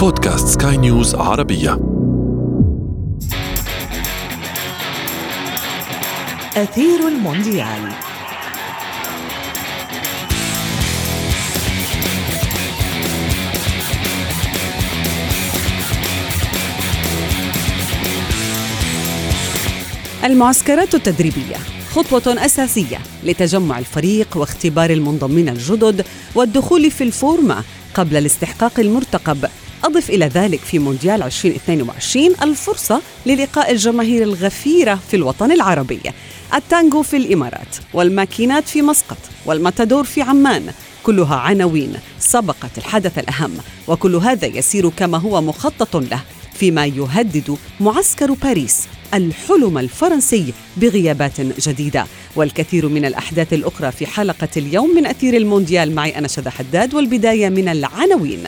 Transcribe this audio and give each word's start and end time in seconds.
بودكاست 0.00 0.62
سكاي 0.62 0.76
نيوز 0.76 1.14
عربية. 1.14 1.72
أثير 6.56 7.08
المونديال. 7.08 7.92
المعسكرات 20.24 20.94
التدريبية 20.94 21.56
خطوة 21.90 22.44
أساسية 22.44 22.98
لتجمع 23.24 23.78
الفريق 23.78 24.36
واختبار 24.36 24.90
المنضمين 24.90 25.48
الجدد 25.48 26.06
والدخول 26.34 26.90
في 26.90 27.04
الفورمة 27.04 27.64
قبل 27.94 28.16
الاستحقاق 28.16 28.80
المرتقب. 28.80 29.48
أضف 29.84 30.10
إلى 30.10 30.26
ذلك 30.26 30.60
في 30.60 30.78
مونديال 30.78 31.22
2022 31.22 32.26
الفرصة 32.42 33.02
للقاء 33.26 33.72
الجماهير 33.72 34.22
الغفيرة 34.22 34.94
في 35.10 35.16
الوطن 35.16 35.52
العربي. 35.52 36.00
التانجو 36.54 37.02
في 37.02 37.16
الإمارات 37.16 37.76
والماكينات 37.94 38.68
في 38.68 38.82
مسقط 38.82 39.18
والماتادور 39.46 40.04
في 40.04 40.22
عمان. 40.22 40.72
كلها 41.02 41.36
عناوين 41.36 41.92
سبقت 42.18 42.78
الحدث 42.78 43.18
الأهم. 43.18 43.58
وكل 43.88 44.16
هذا 44.16 44.46
يسير 44.46 44.88
كما 44.88 45.18
هو 45.18 45.40
مخطط 45.40 45.96
له 45.96 46.20
فيما 46.54 46.86
يهدد 46.86 47.56
معسكر 47.80 48.32
باريس. 48.32 48.88
الحلم 49.14 49.78
الفرنسي 49.78 50.52
بغيابات 50.76 51.40
جديدة. 51.40 52.06
والكثير 52.36 52.88
من 52.88 53.04
الأحداث 53.04 53.52
الأخرى 53.52 53.92
في 53.92 54.06
حلقة 54.06 54.48
اليوم 54.56 54.96
من 54.96 55.06
أثير 55.06 55.36
المونديال. 55.36 55.94
معي 55.94 56.18
أنا 56.18 56.28
شذى 56.28 56.50
حداد 56.50 56.94
والبداية 56.94 57.48
من 57.48 57.68
العناوين. 57.68 58.42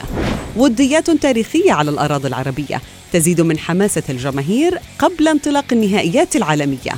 وديات 0.57 1.11
تاريخية 1.11 1.73
على 1.73 1.91
الأراضي 1.91 2.29
العربية. 2.29 2.81
تزيد 3.13 3.41
من 3.41 3.59
حماسة 3.59 4.03
الجماهير 4.09 4.79
قبل 4.99 5.29
انطلاق 5.29 5.65
النهائيات 5.73 6.37
العالمية. 6.37 6.93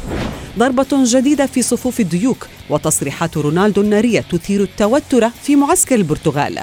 ضربة 0.59 0.87
جديدة 0.93 1.47
في 1.47 1.63
صفوف 1.63 2.01
الديوك. 2.01 2.47
وتصريحات 2.71 3.37
رونالدو 3.37 3.81
النارية 3.81 4.21
تثير 4.21 4.63
التوتر 4.63 5.29
في 5.43 5.57
معسكر 5.57 5.95
البرتغال. 5.95 6.59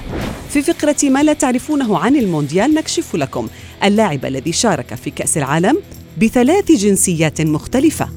في 0.50 0.62
فقرة 0.62 1.10
ما 1.10 1.24
لا 1.24 1.34
تعرفونه 1.34 1.98
عن 1.98 2.16
المونديال 2.16 2.74
نكشف 2.74 3.16
لكم. 3.16 3.48
اللاعب 3.84 4.26
الذي 4.26 4.52
شارك 4.52 4.96
في 4.96 5.10
كأس 5.10 5.38
العالم 5.38 5.78
بثلاث 6.18 6.72
جنسيات 6.72 7.42
مختلفة 7.42 8.10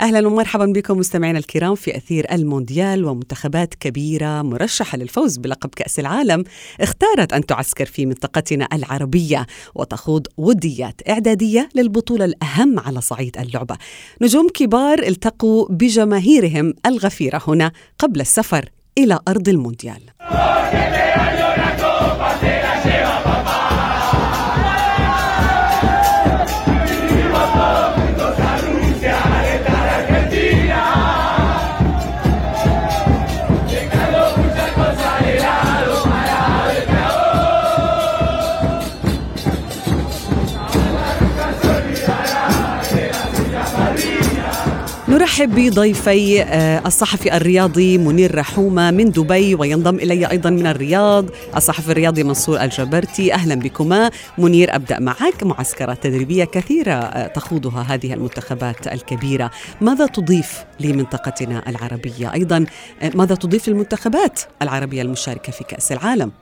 أهلا 0.00 0.26
ومرحبا 0.26 0.66
بكم 0.66 0.98
مستمعينا 0.98 1.38
الكرام 1.38 1.74
في 1.74 1.96
أثير 1.96 2.32
المونديال 2.32 3.04
ومنتخبات 3.04 3.74
كبيرة 3.74 4.42
مرشحة 4.42 4.98
للفوز 4.98 5.36
بلقب 5.36 5.70
كأس 5.76 5.98
العالم 5.98 6.44
اختارت 6.80 7.32
أن 7.32 7.46
تعسكر 7.46 7.86
في 7.86 8.06
منطقتنا 8.06 8.68
العربية 8.72 9.46
وتخوض 9.74 10.26
وديات 10.36 11.08
إعدادية 11.08 11.68
للبطولة 11.74 12.24
الأهم 12.24 12.78
على 12.78 13.00
صعيد 13.00 13.38
اللعبة. 13.38 13.76
نجوم 14.22 14.48
كبار 14.48 14.98
التقوا 14.98 15.68
بجماهيرهم 15.70 16.74
الغفيرة 16.86 17.42
هنا 17.46 17.72
قبل 17.98 18.20
السفر 18.20 18.70
إلى 18.98 19.18
أرض 19.28 19.48
المونديال. 19.48 20.02
نرحب 45.16 45.54
بضيفي 45.54 46.42
آه، 46.42 46.86
الصحفي 46.86 47.36
الرياضي 47.36 47.98
منير 47.98 48.38
رحومة 48.38 48.90
من 48.90 49.10
دبي 49.10 49.54
وينضم 49.54 49.94
إلي 49.96 50.30
أيضا 50.30 50.50
من 50.50 50.66
الرياض 50.66 51.26
الصحفي 51.56 51.92
الرياضي 51.92 52.24
منصور 52.24 52.60
الجبرتي. 52.60 53.34
أهلا 53.34 53.54
بكما. 53.54 54.10
منير 54.38 54.74
أبدأ 54.74 54.98
معك. 54.98 55.42
معسكرات 55.42 56.02
تدريبية 56.02 56.44
كثيرة 56.44 56.92
آه، 56.92 57.26
تخوضها 57.26 57.82
هذه 57.82 58.14
المنتخبات 58.14 58.88
الكبيرة. 58.88 59.50
ماذا 59.80 60.06
تضيف 60.06 60.64
لمنطقتنا 60.80 61.62
العربية؟ 61.68 62.32
أيضا 62.34 62.66
آه، 63.02 63.12
ماذا 63.14 63.34
تضيف 63.34 63.68
للمنتخبات 63.68 64.40
العربية 64.62 65.02
المشاركة 65.02 65.52
في 65.52 65.64
كأس 65.64 65.92
العالم؟ 65.92 66.32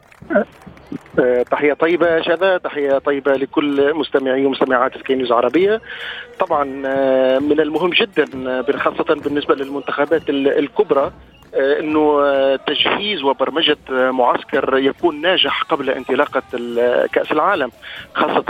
تحية 1.50 1.72
طيبة 1.72 2.22
شذا 2.22 2.58
تحية 2.58 2.98
طيبة 2.98 3.32
لكل 3.32 3.94
مستمعي 3.94 4.46
ومستمعات 4.46 4.98
سكاي 4.98 5.26
عربية. 5.30 5.80
طبعا 6.38 6.64
من 7.38 7.60
المهم 7.60 7.90
جدا 7.90 8.62
خاصة 8.78 9.14
بالنسبة 9.14 9.54
للمنتخبات 9.54 10.22
الكبرى 10.28 11.12
إنه 11.54 12.20
تجهيز 12.56 13.22
وبرمجة 13.22 13.78
معسكر 13.90 14.78
يكون 14.78 15.20
ناجح 15.20 15.62
قبل 15.62 15.90
انطلاقة 15.90 16.42
كأس 17.12 17.32
العالم. 17.32 17.70
خاصة 18.14 18.44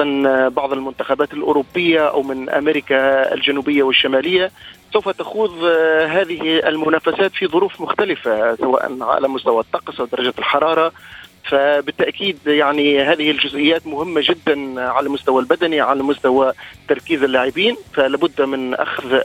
بعض 0.49 0.73
المنتخبات 0.73 1.33
الأوروبية 1.35 2.09
أو 2.09 2.23
من 2.23 2.51
أمريكا 2.51 3.35
الجنوبية 3.35 3.83
والشمالية 3.83 4.51
سوف 4.93 5.09
تخوض 5.09 5.65
هذه 6.07 6.69
المنافسات 6.69 7.33
في 7.33 7.47
ظروف 7.47 7.81
مختلفة 7.81 8.55
سواء 8.55 8.99
على 9.01 9.29
مستوى 9.29 9.61
الطقس 9.61 10.01
ودرجه 10.01 10.35
الحرارة. 10.39 10.93
فبالتأكيد 11.45 12.39
يعني 12.47 13.03
هذه 13.03 13.31
الجزئيات 13.31 13.87
مهمة 13.87 14.23
جدا 14.25 14.81
على 14.81 15.07
المستوى 15.07 15.43
البدني 15.43 15.81
على 15.81 16.03
مستوى 16.03 16.53
تركيز 16.89 17.23
اللاعبين 17.23 17.77
فلابد 17.93 18.43
من 18.43 18.75
أخذ 18.75 19.21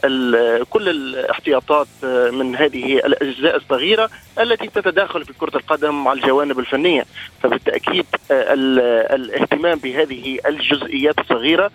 كل 0.69 0.89
الاحتياطات 0.89 1.87
من 2.31 2.55
هذه 2.55 2.97
الأجزاء 2.97 3.55
الصغيرة 3.55 4.09
التي 4.39 4.67
تتداخل 4.67 5.25
في 5.25 5.33
كرة 5.33 5.57
القدم 5.57 6.03
مع 6.03 6.13
الجوانب 6.13 6.59
الفنية. 6.59 7.05
فبالتأكيد 7.43 8.05
الاهتمام 8.31 9.77
بهذه 9.77 10.39
الجزئيات 10.45 11.19
الصغيرة 11.19 11.71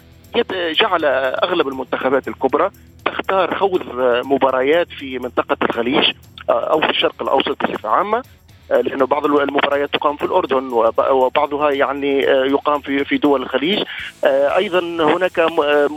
جعل 0.81 1.05
أغلب 1.45 1.69
المنتخبات 1.69 2.29
الكبرى 2.29 2.71
تختار 3.05 3.55
خوض 3.55 3.83
مباريات 4.27 4.89
في 4.99 5.19
منطقة 5.19 5.57
الخليج 5.63 6.13
أو 6.51 6.81
في 6.81 6.91
الشرق 6.91 7.23
الأوسط 7.23 7.65
بصفة 7.65 7.89
عامة. 7.89 8.19
آه، 8.19 8.23
لأنه 8.71 9.07
بعض 9.07 9.25
المباريات 9.25 9.95
تقام 9.95 10.17
في 10.17 10.25
الأردن 10.25 10.71
وبعضها 11.11 11.71
يعني 11.71 12.31
آه، 12.31 12.45
يقام 12.45 12.81
في 12.81 13.05
في 13.05 13.17
دول 13.17 13.43
الخليج. 13.43 13.83
آه، 14.25 14.57
أيضا 14.57 14.81
هناك 14.81 15.47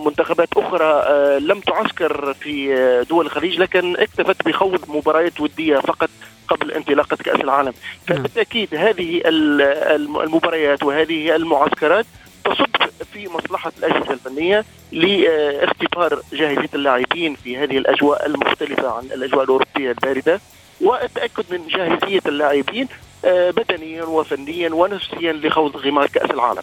منتخبات 0.06 0.50
أخرى 0.58 1.04
لم 1.40 1.60
تعسكر 1.60 2.34
في 2.34 2.76
دول 3.10 3.26
الخليج 3.26 3.60
لكن 3.60 3.98
اكتفت 3.98 4.48
بخوض 4.48 4.80
مباريات 4.90 5.42
ودية 5.42 5.78
فقط 5.78 6.10
قبل 6.48 6.72
انطلاقة 6.72 7.16
كأس 7.16 7.40
العالم. 7.40 7.74
نعم. 8.10 8.20
فبالتأكيد 8.20 8.76
هذه 8.76 9.22
المباريات 9.26 10.84
وهذه 10.84 11.36
المعسكرات 11.36 12.06
تصب 12.46 12.68
في 13.14 13.30
مصلحة 13.30 13.72
الأجهزة 13.80 14.14
الفنية 14.14 14.66
لاختبار 14.92 16.22
جاهزية 16.34 16.70
اللاعبين 16.76 17.36
في 17.36 17.58
هذه 17.58 17.78
الأجواء 17.78 18.26
المختلفة 18.26 18.92
عن 18.92 19.04
الأجواء 19.04 19.44
الأوروبية 19.44 19.92
الباردة. 19.92 20.40
والتاكد 20.82 21.44
من 21.52 21.68
جاهزية 21.68 22.22
اللاعبين 22.26 22.88
آه، 23.26 23.52
بدنيا 23.52 24.04
وفنيا 24.04 24.70
ونفسيا 24.70 25.34
لخوض 25.34 25.78
غمار 25.78 26.08
كأس 26.08 26.32
العالم. 26.32 26.62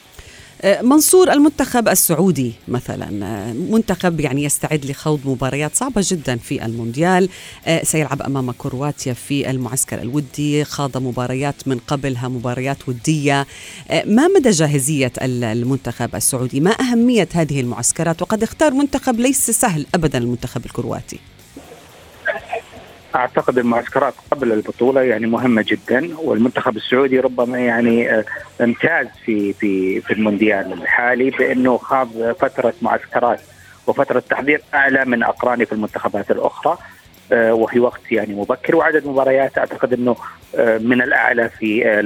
آه، 0.63 0.83
منصور 0.83 1.33
المنتخب 1.33 1.89
السعودي 1.89 2.53
مثلا 2.69 3.27
آه، 3.27 3.53
منتخب 3.53 4.21
يعني 4.21 4.45
يستعد 4.45 4.85
لخوض 4.85 5.21
مباريات 5.25 5.75
صعبة 5.75 6.05
جدا 6.05 6.37
في 6.37 6.65
المونديال 6.65 7.29
سيلعب 7.83 8.23
أمام 8.23 8.51
كرواتيا 8.51 9.13
في 9.13 9.51
المعسكر 9.51 10.03
الودي 10.03 10.65
خاض 10.65 10.97
مباريات 10.97 11.55
من 11.69 11.79
قبلها 11.79 12.29
مباريات 12.29 12.89
ودية. 12.89 13.47
ما 13.91 14.29
مدى 14.29 14.51
جاهزية 14.51 15.13
المنتخب 15.23 16.15
السعودي؟ 16.15 16.61
ما 16.61 16.71
أهمية 16.71 17.29
هذه 17.35 17.61
المعسكرات؟ 17.61 18.23
وقد 18.23 18.43
اختار 18.43 18.75
منتخب 18.75 19.21
ليس 19.21 19.51
سهل 19.51 19.87
ابدا 19.95 20.19
المنتخب 20.19 20.67
الكرواتي. 20.67 21.19
أعتقد 23.15 23.59
المعسكرات 23.59 24.15
قبل 24.31 24.53
البطولة 24.53 25.03
يعني 25.03 25.27
مهمة 25.27 25.65
جدا 25.69 26.19
والمنتخب 26.19 26.77
السعودي 26.77 27.21
ربما 27.21 27.59
يعني 27.59 28.11
آه، 28.11 28.25
امتاز 28.61 29.07
في 29.25 29.53
في 29.53 30.01
في 30.01 30.13
المونديال 30.13 30.73
الحالي 30.73 31.31
بأنه 31.31 31.79
خاض 31.79 32.33
فترة 32.33 32.75
معسكرات 32.83 33.41
وفترة 33.87 34.21
تحضير 34.31 34.63
أعلى 34.75 35.05
من 35.05 35.23
اقرانه 35.23 35.65
في 35.65 35.73
المنتخبات 35.73 36.31
الأخرى 36.31 36.79
آه، 37.33 37.55
وفي 37.55 37.81
وقت 37.81 38.13
يعني 38.13 38.35
مبكر. 38.35 38.77
وعدد 38.77 39.07
مباريات 39.07 39.59
أعتقد 39.59 39.93
أنه 39.93 40.17
آه، 40.57 40.79
من 40.79 41.03
الأعلى 41.03 41.49
في 41.49 42.01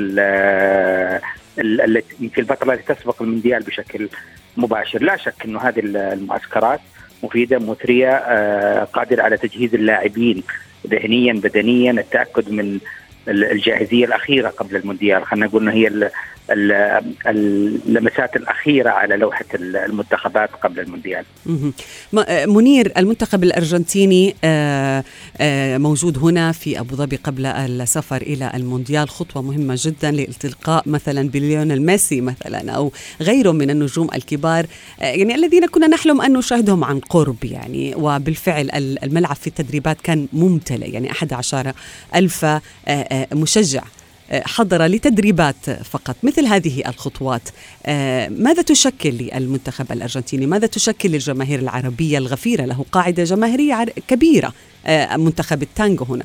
التي 1.58 2.28
في 2.28 2.40
الفترة 2.40 2.72
التي 2.72 2.94
تسبق 2.94 3.22
المونديال 3.22 3.62
بشكل 3.62 4.08
مباشر، 4.56 5.02
لا 5.02 5.16
شك 5.16 5.44
أنه 5.44 5.61
هذه 5.61 5.81
المعسكرات 5.84 6.81
مفيدة 7.22 7.58
مثرية 7.58 8.11
قادرة 8.84 9.22
على 9.22 9.37
تجهيز 9.37 9.75
اللاعبين 9.75 10.43
ذهنيا 10.86 11.32
بدنيا 11.32 11.90
التأكد 11.90 12.50
من 12.50 12.78
الجاهزية 13.28 14.04
الأخيرة 14.04 14.48
قبل 14.48 14.76
المونديال. 14.76 15.26
خلينا 15.26 15.46
نقول 15.46 15.62
إنه 15.62 15.72
هي 15.72 16.10
اللمسات 17.26 18.36
الأخيرة 18.36 18.90
على 18.90 19.16
لوحة 19.16 19.44
المنتخبات 19.54 20.50
قبل 20.62 20.80
المونديال. 20.80 21.25
منير 22.46 22.92
المنتخب 22.96 23.44
الأرجنتيني 23.44 24.34
آه، 24.44 25.04
آه، 25.40 25.78
موجود 25.78 26.19
هنا 26.19 26.52
في 26.52 26.80
أبو 26.80 26.96
ظبي 26.96 27.16
قبل 27.16 27.46
السفر 27.46 28.22
إلى 28.22 28.50
المونديال. 28.54 29.08
خطوة 29.08 29.42
مهمة 29.42 29.75
جدا 29.78 30.10
لإلتقاء 30.10 30.82
مثلا 30.86 31.28
بليونيل 31.28 31.82
ميسي 31.82 32.20
مثلا 32.20 32.70
أو 32.70 32.92
غيره 33.20 33.52
من 33.52 33.70
النجوم 33.70 34.08
الكبار. 34.14 34.66
آه، 35.00 35.04
يعني 35.04 35.34
الذين 35.34 35.66
كنا 35.66 35.86
نحلم 35.86 36.20
أن 36.20 36.32
نشاهدهم 36.32 36.84
عن 36.84 37.00
قرب 37.00 37.44
يعني. 37.44 37.94
وبالفعل 37.94 38.70
الملعب 39.02 39.36
في 39.36 39.46
التدريبات 39.46 40.00
كان 40.00 40.28
ممتلئ 40.32 40.90
يعني 40.90 41.10
11 41.10 41.72
ألف 42.14 42.44
مشجع 43.32 43.82
حضر 44.32 44.87
لتدريبات 44.87 45.70
فقط. 45.70 46.17
مثل 46.23 46.47
هذه 46.47 46.82
الخطوات 46.88 47.43
آه، 47.87 48.29
ماذا 48.29 48.62
تشكل 48.62 49.11
للمنتخب 49.11 49.93
الأرجنتيني؟ 49.93 50.47
ماذا 50.47 50.67
تشكل 50.67 51.09
للجماهير 51.09 51.59
العربية 51.59 52.19
الغفيرة 52.19 52.65
له؟ 52.65 52.85
قاعدة 52.93 53.25
جماهيرية 53.25 53.85
كبيرة 53.85 54.53
آه، 54.87 55.17
منتخب 55.17 55.62
التانجو 55.62 56.05
هنا. 56.05 56.25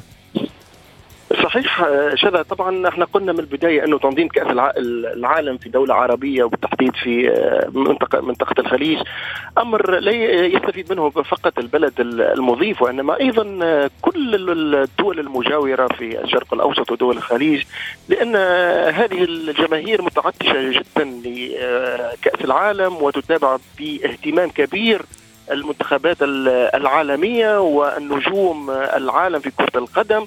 صحيح 1.43 1.87
شذا. 2.15 2.41
طبعا 2.41 2.87
إحنا 2.87 3.05
قلنا 3.05 3.31
من 3.33 3.39
البداية 3.39 3.83
أنه 3.85 3.97
تنظيم 3.99 4.27
كأس 4.27 4.47
العالم 4.77 5.57
في 5.57 5.69
دولة 5.69 5.93
عربية 5.93 6.43
وبالتحديد 6.43 6.95
في 6.95 7.29
آه، 7.29 7.69
منطقه 7.73 8.21
منطقة 8.21 8.59
الخليج. 8.61 8.99
أمر 9.57 9.99
لا 9.99 10.11
يستفيد 10.45 10.93
منه 10.93 11.09
فقط 11.09 11.59
البلد 11.59 11.93
المضيف 11.99 12.81
وإنما 12.81 13.19
أيضا 13.19 13.43
كل 14.01 14.35
الدول 14.51 15.19
المجاورة 15.19 15.87
في 15.87 16.23
الشرق 16.23 16.53
الأوسط 16.53 16.91
ودول 16.91 17.17
الخليج 17.17 17.63
لأن 18.09 18.35
هذه 18.95 19.23
الجماهير 19.23 20.01
متعطشة 20.01 20.71
جدا 20.71 21.03
لكاس 21.25 22.45
العالم 22.45 22.95
وتتابع 22.95 23.57
باهتمام 23.79 24.49
كبير 24.49 25.01
المنتخبات 25.51 26.17
العالمية 26.75 27.59
والنجوم 27.61 28.71
العالم 28.71 29.39
في 29.39 29.51
كرة 29.51 29.79
القدم. 29.79 30.25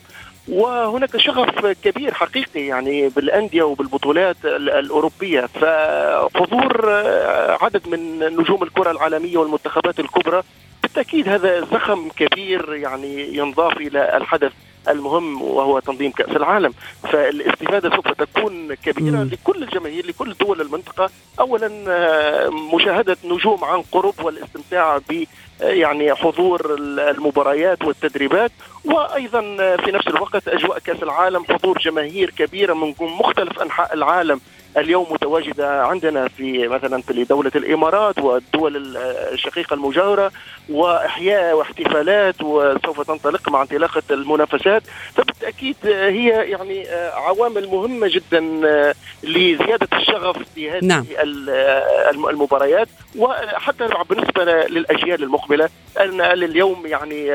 وهناك 0.49 1.17
شغف 1.17 1.67
كبير 1.67 2.15
حقيقي 2.15 2.67
يعني 2.67 3.09
بالأندية 3.09 3.63
وبالبطولات 3.63 4.37
الأوروبية. 4.45 5.41
فحضور 5.41 6.85
آه، 6.89 7.59
عدد 7.65 7.89
من 7.89 8.19
نجوم 8.19 8.63
الكرة 8.63 8.91
العالمية 8.91 9.37
والمنتخبات 9.37 10.01
الكبرى 10.01 10.43
بالتأكيد 10.83 11.29
هذا 11.29 11.61
زخم 11.61 12.09
كبير 12.09 12.75
يعني 12.75 13.37
ينضاف 13.37 13.77
إلى 13.77 14.17
الحدث. 14.17 14.53
المهم 14.89 15.43
وهو 15.43 15.79
تنظيم 15.79 16.11
كأس 16.11 16.37
العالم. 16.37 16.75
فالاستفادة 17.03 17.97
سوف 17.97 18.09
تكون 18.13 18.75
كبيرة 18.75 19.17
مم. 19.17 19.31
لكل 19.33 19.63
الجماهير 19.63 20.07
لكل 20.07 20.35
دول 20.41 20.61
المنطقة. 20.61 21.11
أولا 21.41 21.71
آه، 21.89 22.49
مشاهدة 22.49 23.17
نجوم 23.25 23.65
عن 23.65 23.83
قرب 23.93 24.15
والاستمتاع 24.23 24.99
ب 24.99 25.25
آه، 25.63 25.65
يعني 25.65 26.15
حضور 26.15 26.75
المباريات 26.79 27.85
والتدريبات. 27.85 28.53
وأيضا 28.85 29.41
في 29.77 29.91
نفس 29.93 30.07
الوقت 30.07 30.49
أجواء 30.49 30.79
كأس 30.79 31.03
العالم 31.03 31.45
حضور 31.45 31.79
جماهير 31.79 32.31
كبيرة 32.31 32.75
من 32.75 32.95
مختلف 33.01 33.63
أنحاء 33.63 33.95
العالم. 33.95 34.41
اليوم 34.77 35.07
متواجدة 35.11 35.83
عندنا 35.87 36.29
في 36.29 36.69
مثلا 36.69 37.03
في 37.03 37.25
دوله 37.25 37.53
الإمارات 37.57 38.19
والدول 38.19 38.97
الشقيقة 39.33 39.75
المجاورة 39.75 40.33
وإحياء 40.69 41.57
واحتفالات 41.57 42.43
وسوف 42.43 43.01
تنطلق 43.01 43.49
مع 43.49 43.63
انطلاقة 43.63 44.03
المنافسات 44.11 44.83
فبالتأكيد 45.15 45.77
هي 45.85 46.29
يعني 46.29 46.89
عوامل 47.15 47.69
مهمة 47.69 48.09
جدا 48.09 48.41
لزيادة 49.23 49.89
الشغف 49.93 50.37
في 50.55 50.71
هذه 50.71 50.85
نعم. 50.85 51.05
المباريات 52.31 52.89
وحتى 53.19 53.89
بالنسبة 54.11 54.45
للأجيال 54.45 55.23
المقبلة 55.23 55.69
أن 56.01 56.21
اليوم 56.21 56.87
يعني 56.87 57.35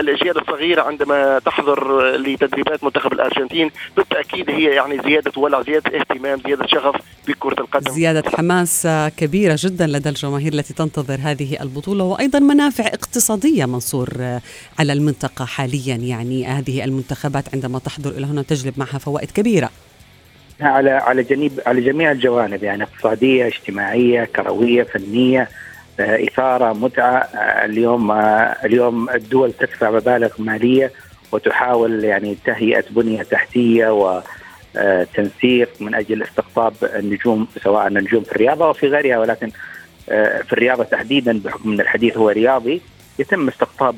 الأجيال 0.00 0.38
الصغيرة 0.38 0.82
عندما 0.82 1.38
تحضر 1.38 2.10
لتدريبات 2.16 2.84
منتخب 2.84 3.12
الأرجنتين 3.12 3.70
بالتأكيد 3.96 4.50
هي 4.50 4.64
يعني 4.64 5.02
زيادة 5.02 5.32
ولع 5.36 5.62
زيادة 5.62 5.98
اهتمام 5.98 6.40
زيادة 6.46 6.66
شغف 6.66 6.94
بكرة 7.28 7.60
القدم. 7.60 7.92
زيادة 7.92 8.30
حماس 8.30 8.88
كبيرة 9.16 9.56
جدا 9.58 9.86
لدى 9.86 10.08
الجماهير 10.08 10.52
التي 10.52 10.74
تنتظر 10.74 11.18
هذه 11.22 11.62
البطولة 11.62 12.04
وأيضا 12.04 12.38
منافع 12.38 12.86
اقتصادية 12.86 13.64
منصور 13.64 14.08
على 14.78 14.92
المنطقة 14.92 15.44
حاليا. 15.44 15.96
يعني 15.96 16.46
هذه 16.46 16.84
المنتخبات 16.84 17.44
عندما 17.54 17.78
تحضر 17.78 18.10
إلى 18.10 18.26
هنا 18.26 18.42
تجلب 18.42 18.74
معها 18.76 18.98
فوائد 18.98 19.30
كبيرة. 19.30 19.70
على 20.60 20.90
على 20.90 21.22
جانب 21.22 21.60
على 21.66 21.80
جميع 21.80 22.12
الجوانب 22.12 22.62
يعني 22.62 22.82
اقتصادية 22.82 23.46
اجتماعية 23.46 24.24
كروية 24.24 24.82
فنية 24.82 25.48
آه، 26.00 26.24
إثارة 26.24 26.72
متعة 26.72 27.18
آه، 27.18 27.64
اليوم 27.64 28.10
آه، 28.10 28.56
اليوم 28.64 29.10
الدول 29.10 29.52
تدفع 29.52 29.90
مبالغ 29.90 30.30
مالية 30.38 30.92
وتحاول 31.32 32.04
يعني 32.04 32.36
تهيئة 32.44 32.84
بنية 32.90 33.22
تحتية 33.22 34.18
وتنسيق 34.74 35.68
من 35.80 35.94
أجل 35.94 36.22
استقطاب 36.22 36.72
النجوم 36.82 37.48
سواء 37.62 37.86
النجوم 37.86 38.22
في 38.22 38.32
الرياضة 38.32 38.68
وفي 38.68 38.86
غيرها 38.86 39.18
ولكن 39.18 39.50
في 40.06 40.52
الرياضة 40.52 40.84
تحديدا 40.84 41.40
بحكم 41.44 41.72
إن 41.72 41.80
الحديث 41.80 42.16
هو 42.16 42.28
رياضي 42.28 42.80
يتم 43.18 43.48
استقطاب 43.48 43.96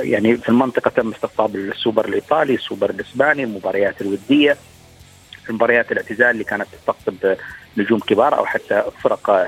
يعني 0.00 0.36
في 0.36 0.48
المنطقة 0.48 0.90
تم 0.90 1.10
استقطاب 1.10 1.56
السوبر 1.56 2.08
الإيطالي، 2.08 2.54
السوبر 2.54 2.90
الإسباني، 2.90 3.44
المباريات 3.44 4.00
الودية. 4.00 4.56
مباريات 5.52 5.92
الاعتزال 5.92 6.30
اللي 6.30 6.44
كانت 6.44 6.66
تستقطب 6.72 7.36
نجوم 7.76 7.98
كبار 7.98 8.38
أو 8.38 8.46
حتى 8.46 8.82
فرق 9.02 9.40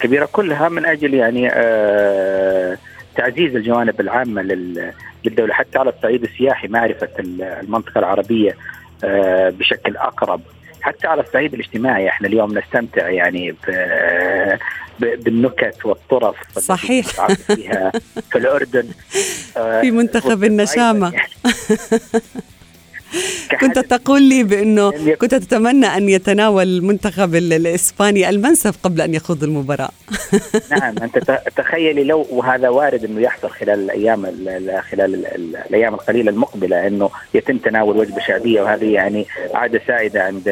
كبيرة 0.00 0.28
كلها 0.32 0.68
من 0.68 0.86
أجل 0.86 1.14
يعني 1.14 1.48
آه 1.52 2.78
تعزيز 3.16 3.56
الجوانب 3.56 4.00
العامة 4.00 4.42
للدولة. 4.42 5.54
حتى 5.54 5.78
على 5.78 5.90
الصعيد 5.90 6.22
السياحي 6.22 6.68
معرفة 6.68 7.08
المنطقة 7.18 7.98
العربية 7.98 8.56
آه 9.04 9.50
بشكل 9.50 9.96
أقرب. 9.96 10.40
حتى 10.80 11.06
على 11.06 11.22
الصعيد 11.22 11.54
الاجتماعي 11.54 12.08
إحنا 12.08 12.28
اليوم 12.28 12.58
نستمتع 12.58 13.08
يعني 13.08 13.54
بالنكت 15.00 15.86
والطرف 15.86 16.58
صحيح. 16.58 17.06
فيها 17.36 17.92
في 18.30 18.38
الأردن. 18.38 18.88
في 19.80 19.90
منتخب 19.90 20.44
النشامة. 20.44 21.12
كنت 23.60 23.78
تقول 23.78 24.22
لي 24.22 24.42
بأنه 24.42 25.14
كنت 25.14 25.34
تتمنى 25.34 25.86
أن 25.86 26.08
يتناول 26.08 26.62
المنتخب 26.62 27.34
الإسباني 27.34 28.28
المنسف 28.28 28.76
قبل 28.82 29.00
أن 29.00 29.14
يخوض 29.14 29.44
المباراة. 29.44 29.90
نعم 30.70 30.94
أنت 30.98 31.40
تخيلي 31.56 32.04
لو 32.04 32.26
وهذا 32.30 32.68
وارد 32.68 33.04
إنه 33.04 33.20
يحصل 33.20 33.50
خلال 33.50 33.84
الأيام 33.84 34.26
خلال 34.90 35.26
الأيام 35.68 35.94
القليلة 35.94 36.30
المقبلة 36.30 36.86
إنه 36.86 37.10
يتم 37.34 37.58
تناول 37.58 37.96
وجبة 37.96 38.20
شعبية 38.20 38.62
وهذه 38.62 38.92
يعني 38.92 39.26
عادة 39.54 39.80
سائدة 39.86 40.22
عند 40.24 40.48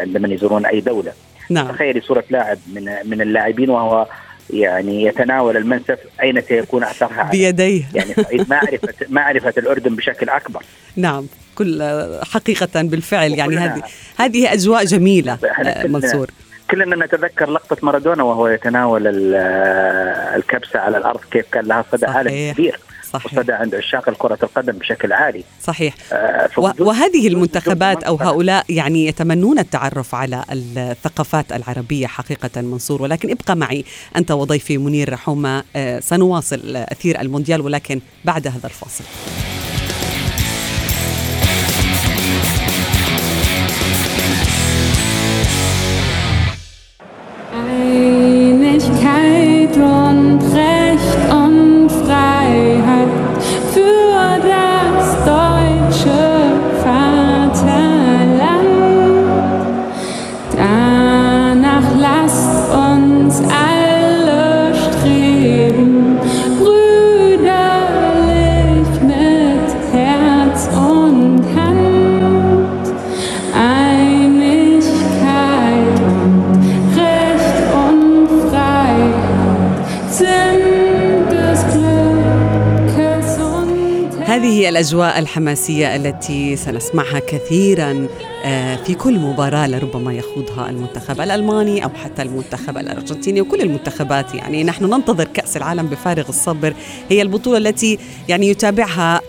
عند 0.00 0.18
من 0.18 0.32
يزورون 0.32 0.66
أي 0.66 0.80
دولة. 0.80 1.12
نعم. 1.50 1.68
تخيلي 1.68 2.00
صورة 2.00 2.24
لاعب 2.30 2.58
من 2.74 2.84
من 3.04 3.20
اللاعبين 3.20 3.70
وهو 3.70 4.06
يعني 4.50 5.02
يتناول 5.02 5.56
المنسف 5.56 5.98
أين 6.22 6.40
سيكون 6.40 6.84
أثرها 6.84 7.30
بيديه. 7.32 7.84
يعني 7.94 8.14
معرفه 8.48 8.94
معرفة 9.08 9.54
الأردن 9.58 9.96
بشكل 9.96 10.28
أكبر. 10.28 10.62
نعم. 10.96 11.26
كل 11.54 11.82
حقيقة 12.32 12.82
بالفعل 12.82 13.32
يعني 13.32 13.56
هذه 13.56 13.82
هذه 14.16 14.52
أجواء 14.52 14.84
جميلة 14.84 15.38
منصور. 15.84 16.30
كلنا 16.70 17.06
نتذكر 17.06 17.50
لقطة 17.50 17.76
مارادونا 17.82 18.22
وهو 18.22 18.48
يتناول 18.48 19.02
الكبسة 20.36 20.78
على 20.78 20.98
الأرض 20.98 21.20
كيف 21.30 21.46
كان 21.52 21.64
لها 21.64 21.84
صدى 21.92 22.06
عالمي 22.06 22.52
كبير. 22.52 22.80
صحيح. 23.12 23.32
وصدى 23.34 23.52
عند 23.52 23.74
عشاق 23.74 24.10
كرة 24.10 24.38
القدم 24.42 24.72
بشكل 24.72 25.12
عالي. 25.12 25.44
صحيح. 25.62 25.94
آه 26.12 26.48
وهذه 26.78 27.28
المنتخبات 27.28 28.02
أو 28.02 28.16
هؤلاء 28.16 28.64
يعني 28.68 29.06
يتمنون 29.06 29.58
التعرف 29.58 30.14
على 30.14 30.44
الثقافات 30.52 31.52
العربية 31.52 32.06
حقيقة 32.06 32.60
منصور 32.60 33.02
ولكن 33.02 33.30
ابقى 33.30 33.56
معي 33.56 33.84
أنت 34.16 34.30
وضيفي 34.30 34.78
منير 34.78 35.12
رحومة 35.12 35.64
آه 35.76 36.00
سنواصل 36.00 36.76
أثير 36.76 37.20
المونديال 37.20 37.60
ولكن 37.60 38.00
بعد 38.24 38.46
هذا 38.46 38.66
الفاصل. 38.66 39.04
Einigkeit 48.38 49.76
und 49.76 50.77
هذه 84.38 84.60
هي 84.60 84.68
الأجواء 84.68 85.18
الحماسية 85.18 85.96
التي 85.96 86.56
سنسمعها 86.56 87.18
كثيرا 87.18 88.08
آه، 88.44 88.76
في 88.76 88.94
كل 88.94 89.18
مباراة 89.18 89.66
لربما 89.66 90.12
يخوضها 90.12 90.70
المنتخب 90.70 91.20
الألماني 91.20 91.84
أو 91.84 91.88
حتى 91.88 92.22
المنتخب 92.22 92.78
الأرجنتيني 92.78 93.40
وكل 93.40 93.60
المنتخبات. 93.60 94.34
يعني 94.34 94.64
نحن 94.64 94.84
ننتظر 94.84 95.24
كأس 95.24 95.56
العالم 95.56 95.86
بفارغ 95.86 96.28
الصبر. 96.28 96.74
هي 97.08 97.22
البطولة 97.22 97.58
التي 97.58 97.98
يعني 98.28 98.48
يتابعها 98.48 99.20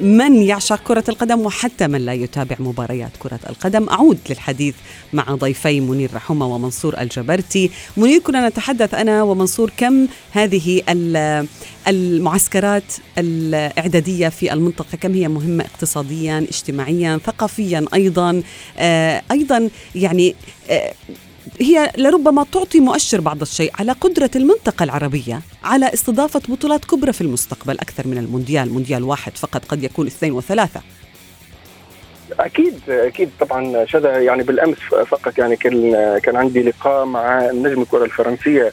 من 0.00 0.42
يعشق 0.42 0.80
كرة 0.84 1.04
القدم 1.08 1.40
وحتى 1.40 1.86
من 1.86 2.06
لا 2.06 2.12
يتابع 2.12 2.56
مباريات 2.58 3.10
كرة 3.18 3.40
القدم. 3.48 3.88
أعود 3.88 4.18
للحديث 4.30 4.74
مع 5.12 5.24
ضيفي 5.34 5.80
منير 5.80 6.10
رحمة 6.14 6.46
ومنصور 6.46 7.00
الجبرتي. 7.00 7.70
منير 7.96 8.18
كنا 8.20 8.48
نتحدث 8.48 8.94
أنا 8.94 9.22
ومنصور 9.22 9.70
كم 9.76 10.06
هذه 10.32 10.82
المعسكرات 11.88 12.92
الإعدادية 13.18 14.28
في 14.28 14.52
المنطقة 14.52 14.96
كم 15.00 15.14
هي 15.14 15.28
مهمة 15.28 15.64
اقتصاديا 15.64 16.38
اجتماعيا 16.38 17.20
ثقافيا 17.26 17.84
أيضا. 17.94 18.42
آه، 18.78 19.22
أيضا 19.30 19.70
يعني 19.94 20.34
آه، 20.70 20.94
هي 21.60 21.92
لربما 21.98 22.46
تعطي 22.52 22.80
مؤشر 22.80 23.20
بعض 23.20 23.40
الشيء 23.40 23.70
على 23.78 23.92
قدرة 23.92 24.30
المنطقة 24.36 24.84
العربية 24.84 25.40
على 25.64 25.94
استضافة 25.94 26.42
بطولات 26.48 26.84
كبرى 26.84 27.12
في 27.12 27.20
المستقبل 27.20 27.78
أكثر 27.78 28.06
من 28.06 28.18
المونديال. 28.18 28.72
مونديال 28.72 29.02
واحد 29.04 29.36
فقط 29.36 29.64
قد 29.64 29.82
يكون 29.82 30.06
اثنين 30.06 30.32
وثلاثة. 30.32 30.80
أكيد 32.40 32.80
أكيد 32.88 33.30
طبعا 33.40 33.84
شذا 33.84 34.18
يعني 34.18 34.42
بالأمس 34.42 34.78
فقط 35.06 35.38
يعني 35.38 35.56
كان 35.56 35.92
كان 36.22 36.36
عندي 36.36 36.62
لقاء 36.62 37.04
مع 37.04 37.50
نجم 37.50 37.82
الكرة 37.82 38.04
الفرنسية 38.04 38.72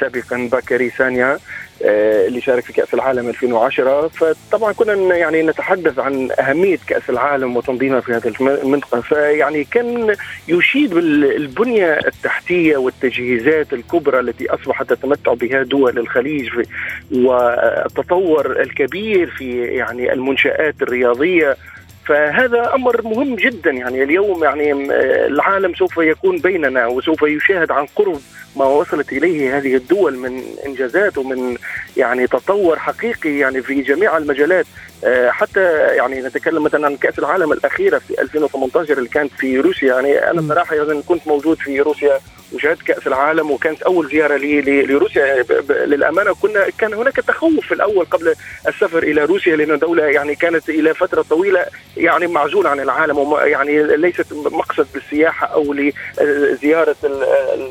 سابقا 0.00 0.48
باكري 0.52 0.90
سانيا. 0.90 1.32
آه، 1.34 1.38
اللي 1.82 2.40
شارك 2.40 2.64
في 2.64 2.72
كأس 2.72 2.94
العالم 2.94 3.28
2010 3.28 4.08
فطبعا 4.08 4.72
كنا 4.72 5.16
يعني 5.16 5.42
نتحدث 5.42 5.98
عن 5.98 6.28
أهمية 6.40 6.78
كأس 6.86 7.10
العالم 7.10 7.56
وتنظيمها 7.56 8.00
في 8.00 8.12
هذه 8.12 8.32
المنطقة. 8.40 9.00
فيعني 9.00 9.64
كان 9.64 10.16
يشيد 10.48 10.94
بالبنيه 10.94 11.98
التحتية 12.06 12.76
والتجهيزات 12.76 13.72
الكبرى 13.72 14.20
التي 14.20 14.50
أصبحت 14.50 14.92
تتمتع 14.92 15.34
بها 15.34 15.62
دول 15.62 15.98
الخليج 15.98 16.50
والتطور 17.12 18.60
الكبير 18.60 19.30
في 19.30 19.62
يعني 19.62 20.12
المنشآت 20.12 20.74
الرياضية. 20.82 21.56
فهذا 22.06 22.74
أمر 22.74 23.02
مهم 23.02 23.36
جدا. 23.36 23.70
يعني 23.70 24.02
اليوم 24.02 24.44
يعني 24.44 24.72
العالم 25.26 25.74
سوف 25.74 25.96
يكون 25.96 26.38
بيننا 26.38 26.86
وسوف 26.86 27.22
يشاهد 27.22 27.70
عن 27.70 27.86
قرب 27.86 28.20
ما 28.56 28.64
وصلت 28.64 29.12
إليه 29.12 29.58
هذه 29.58 29.74
الدول 29.76 30.16
من 30.16 30.42
إنجازات 30.66 31.18
ومن 31.18 31.56
يعني 31.96 32.26
تطور 32.26 32.78
حقيقي 32.78 33.38
يعني 33.38 33.62
في 33.62 33.82
جميع 33.82 34.16
المجالات. 34.16 34.66
آه، 35.04 35.30
حتى 35.30 35.60
يعني 35.96 36.20
نتكلم 36.20 36.62
مثلا 36.62 36.86
عن 36.86 36.96
كأس 36.96 37.18
العالم 37.18 37.52
الأخيرة 37.52 37.98
في 37.98 38.22
2018 38.22 38.98
اللي 38.98 39.08
كانت 39.08 39.32
في 39.32 39.60
روسيا. 39.60 39.88
يعني 39.88 40.30
أنا 40.30 40.48
صراحة 40.48 40.74
يعني 40.74 41.02
كنت 41.02 41.28
موجود 41.28 41.58
في 41.58 41.80
روسيا 41.80 42.20
وشاهدت 42.52 42.82
كأس 42.82 43.06
العالم 43.06 43.50
وكانت 43.50 43.82
أول 43.82 44.08
زيارة 44.08 44.36
لي 44.36 44.82
لروسيا. 44.82 45.26
يعني 45.26 45.44
للأمانة 45.68 46.34
كنا 46.34 46.66
كان 46.78 46.94
هناك 46.94 47.16
تخوف 47.16 47.66
في 47.66 47.74
الأول 47.74 48.04
قبل 48.04 48.34
السفر 48.68 49.02
إلى 49.02 49.24
روسيا 49.24 49.56
لأن 49.56 49.78
دوله 49.78 50.04
يعني 50.04 50.34
كانت 50.34 50.68
إلى 50.68 50.94
فترة 50.94 51.22
طويلة 51.22 51.66
يعني 51.96 52.26
معزولة 52.26 52.70
عن 52.70 52.80
العالم 52.80 53.18
ويعني 53.18 53.96
ليست 53.96 54.32
مقصد 54.32 54.86
بالسياحة 54.94 55.46
أو 55.46 55.74
لزيارة 56.20 56.96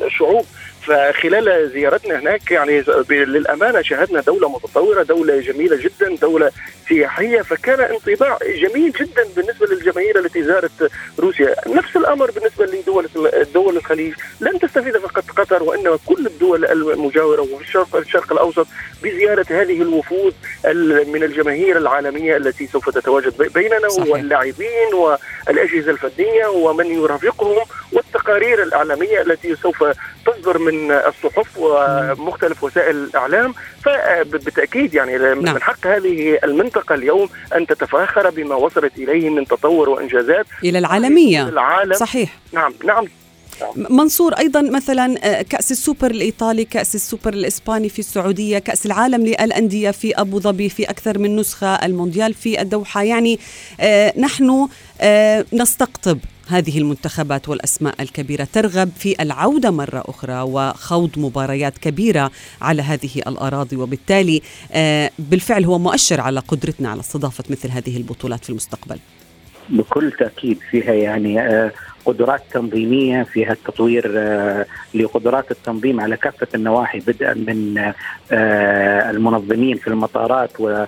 الشعوب. 0.05 0.45
فخلال 0.81 1.69
زيارتنا 1.73 2.19
هناك 2.19 2.51
يعني 2.51 2.83
للأمانة 3.09 3.81
شاهدنا 3.81 4.21
دولة 4.21 4.49
متطورة، 4.49 5.03
دولة 5.03 5.39
جميلة 5.41 5.75
جدا، 5.75 6.15
دولة 6.21 6.51
سياحية 6.89 7.41
فكان 7.41 7.79
انطباع 7.79 8.37
جميل 8.45 8.91
جدا 8.91 9.25
بالنسبة 9.35 9.67
للجماهير 9.67 10.19
التي 10.19 10.43
زارت 10.43 10.91
روسيا، 11.19 11.55
نفس 11.67 11.95
الأمر 11.95 12.31
بالنسبة 12.31 12.65
لدول 12.65 13.07
دول 13.53 13.77
الخليج، 13.77 14.13
لن 14.41 14.59
تستفيد 14.59 14.97
فقط 14.97 15.23
قطر 15.37 15.63
وإنما 15.63 15.99
كل 16.05 16.27
الدول 16.27 16.65
المجاورة 16.65 17.41
وفي 17.41 17.63
الشرق 17.63 17.95
الشرق 17.95 18.31
الأوسط 18.31 18.67
بزيارة 19.03 19.45
هذه 19.49 19.81
الوفود 19.81 20.33
من 21.07 21.23
الجماهير 21.23 21.77
العالمية 21.77 22.37
التي 22.37 22.67
سوف 22.67 22.89
تتواجد 22.89 23.53
بيننا 23.53 23.89
صحيح. 23.89 24.07
واللاعبين 24.07 24.93
والأجهزة 24.93 25.91
الفنية 25.91 26.47
ومن 26.47 26.85
يرافقهم 26.85 27.65
والتقارير 28.29 28.63
الإعلامية 28.63 29.21
التي 29.21 29.55
سوف 29.55 29.83
تصدر 30.25 30.57
من 30.57 30.91
الصحف 30.91 31.57
ومختلف 31.57 32.63
وسائل 32.63 32.95
الإعلام. 32.95 33.53
فبالتأكيد 33.85 34.93
يعني 34.93 35.17
نعم. 35.17 35.37
من 35.37 35.61
حق 35.61 35.87
هذه 35.87 36.39
المنطقة 36.43 36.95
اليوم 36.95 37.29
أن 37.55 37.67
تتفاخر 37.67 38.29
بما 38.29 38.55
وصلت 38.55 38.97
إليه 38.97 39.29
من 39.29 39.45
تطور 39.45 39.89
وإنجازات. 39.89 40.45
إلى 40.63 40.79
العالمية. 40.79 41.49
العالم. 41.49 41.93
صحيح. 41.93 42.37
نعم 42.53 42.73
نعم. 42.85 43.07
منصور 43.75 44.33
أيضا 44.33 44.61
مثلا 44.61 45.15
آه، 45.23 45.41
كأس 45.41 45.71
السوبر 45.71 46.11
الإيطالي 46.11 46.65
كأس 46.65 46.95
السوبر 46.95 47.33
الإسباني 47.33 47.89
في 47.89 47.99
السعودية 47.99 48.59
كأس 48.59 48.85
العالم 48.85 49.25
للأندية 49.25 49.91
في 49.91 50.21
أبو 50.21 50.39
ظبي 50.39 50.69
في 50.69 50.83
أكثر 50.83 51.17
من 51.17 51.35
نسخة 51.35 51.75
المونديال 51.75 52.33
في 52.33 52.61
الدوحة. 52.61 53.03
يعني 53.03 53.39
آه، 53.79 54.19
نحن 54.19 54.67
آه، 55.01 55.45
نستقطب 55.53 56.19
هذه 56.49 56.77
المنتخبات 56.77 57.49
والأسماء 57.49 57.95
الكبيرة 58.01 58.47
ترغب 58.53 58.89
في 58.97 59.21
العودة 59.21 59.71
مرة 59.71 60.03
أخرى 60.05 60.41
وخوض 60.41 61.19
مباريات 61.19 61.77
كبيرة 61.77 62.31
على 62.61 62.81
هذه 62.81 63.15
الأراضي 63.27 63.75
وبالتالي 63.75 64.41
بالفعل 65.19 65.65
هو 65.65 65.79
مؤشر 65.79 66.21
على 66.21 66.39
قدرتنا 66.39 66.89
على 66.89 66.99
استضافة 66.99 67.43
مثل 67.49 67.69
هذه 67.69 67.97
البطولات 67.97 68.43
في 68.43 68.49
المستقبل. 68.49 68.99
بكل 69.69 70.11
تأكيد 70.11 70.59
فيها 70.71 70.93
يعني 70.93 71.39
قدرات 72.05 72.41
تنظيمية 72.51 73.23
فيها 73.23 73.51
التطوير 73.51 74.11
آه، 74.17 74.65
لقدرات 74.93 75.51
التنظيم 75.51 76.01
على 76.01 76.17
كافة 76.17 76.47
النواحي 76.55 76.99
بدءا 76.99 77.33
من 77.33 77.77
آه، 78.31 79.11
المنظمين 79.11 79.77
في 79.77 79.87
المطارات 79.87 80.59
و 80.59 80.69
آه، 80.69 80.87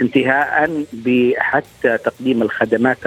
انتهاء 0.00 0.84
بحتى 0.92 1.98
تقديم 1.98 2.42
الخدمات 2.42 2.98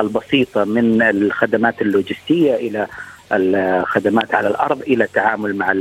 البسيطة 0.00 0.64
من 0.64 1.02
الخدمات 1.02 1.82
اللوجستية 1.82 2.54
إلى 2.54 2.86
الخدمات 3.32 4.34
على 4.34 4.48
الأرض 4.48 4.82
إلى 4.82 5.04
التعامل 5.04 5.56
مع 5.56 5.74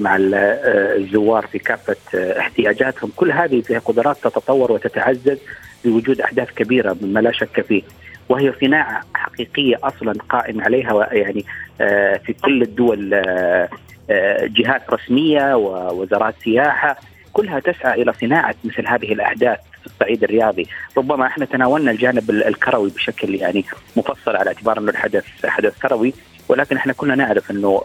مع 0.00 0.16
الزوار 0.20 1.46
في 1.46 1.58
كافة 1.58 1.96
احتياجاتهم، 2.14 3.12
كل 3.16 3.32
هذه 3.32 3.60
فيها 3.60 3.78
قدرات 3.78 4.16
تتطور 4.16 4.72
وتتعزز 4.72 5.38
بوجود 5.84 6.20
أحداث 6.20 6.50
كبيرة 6.50 6.96
مما 7.02 7.20
لا 7.20 7.32
شك 7.32 7.60
فيه. 7.60 7.82
وهي 8.28 8.52
صناعة 8.60 9.00
حقيقية 9.14 9.78
أصلا 9.82 10.12
قائم 10.28 10.60
عليها 10.60 11.08
يعني 11.12 11.44
آه، 11.80 12.16
في 12.16 12.32
كل 12.32 12.62
الدول 12.62 13.14
آه، 13.14 13.68
آه، 14.10 14.46
جهات 14.46 14.90
رسمية 14.90 15.56
ووزارات 15.56 16.34
سياحة 16.44 16.96
كلها 17.38 17.60
تسعى 17.60 18.02
إلى 18.02 18.12
صناعة 18.20 18.54
مثل 18.64 18.86
هذه 18.86 19.12
الأحداث 19.12 19.58
في 19.80 19.86
الصعيد 19.86 20.24
الرياضي، 20.24 20.66
ربما 20.96 21.26
إحنا 21.26 21.44
تناولنا 21.44 21.90
الجانب 21.90 22.30
الكروي 22.30 22.90
بشكل 22.90 23.34
يعني 23.34 23.64
مفصل 23.96 24.36
على 24.36 24.48
اعتبار 24.48 24.78
إنه 24.78 24.90
الحدث 24.90 25.24
حدث 25.44 25.78
كروي، 25.78 26.14
ولكن 26.48 26.76
إحنا 26.76 26.92
كلنا 26.92 27.14
نعرف 27.14 27.50
إنه 27.50 27.82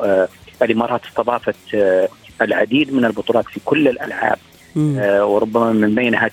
الإمارات 0.62 1.06
استضافت 1.06 1.56
العديد 2.42 2.94
من 2.94 3.06
البطولات 3.06 3.46
في 3.46 3.60
كل 3.66 3.88
الألعاب. 3.88 4.38
وربما 5.30 5.72
من 5.72 5.96
بينها 5.96 6.28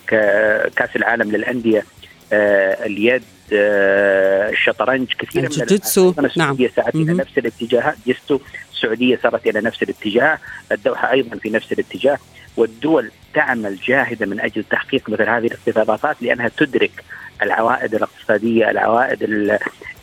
كأس 0.75 0.95
العالم 0.95 1.31
للأندية 1.31 1.85
اليد 2.33 3.23
آه، 3.53 4.49
الشطرنج 4.49 5.07
كثير 5.19 5.41
من 5.41 5.47
الجوجيتسو 5.47 6.13
نعم. 6.37 6.57
سعت 6.75 6.95
إلى 6.95 7.13
نفس 7.13 7.37
الاتجاه 7.37 7.93
جيستو 8.05 8.39
السعودية 8.73 9.19
سارت 9.23 9.47
إلى 9.47 9.61
نفس 9.61 9.83
الاتجاه 9.83 10.37
الدوحة 10.71 11.11
أيضا 11.11 11.37
في 11.37 11.49
نفس 11.49 11.71
الاتجاه. 11.71 12.17
والدول 12.57 13.11
تعمل 13.33 13.77
جاهده 13.87 14.25
من 14.25 14.39
أجل 14.39 14.63
تحقيق 14.63 15.09
مثل 15.09 15.29
هذه 15.29 15.45
الاستضافات 15.45 16.15
لأنها 16.21 16.51
تدرك 16.57 17.03
العوائد 17.41 17.95
الاقتصادية 17.95 18.69
العوائد 18.69 19.23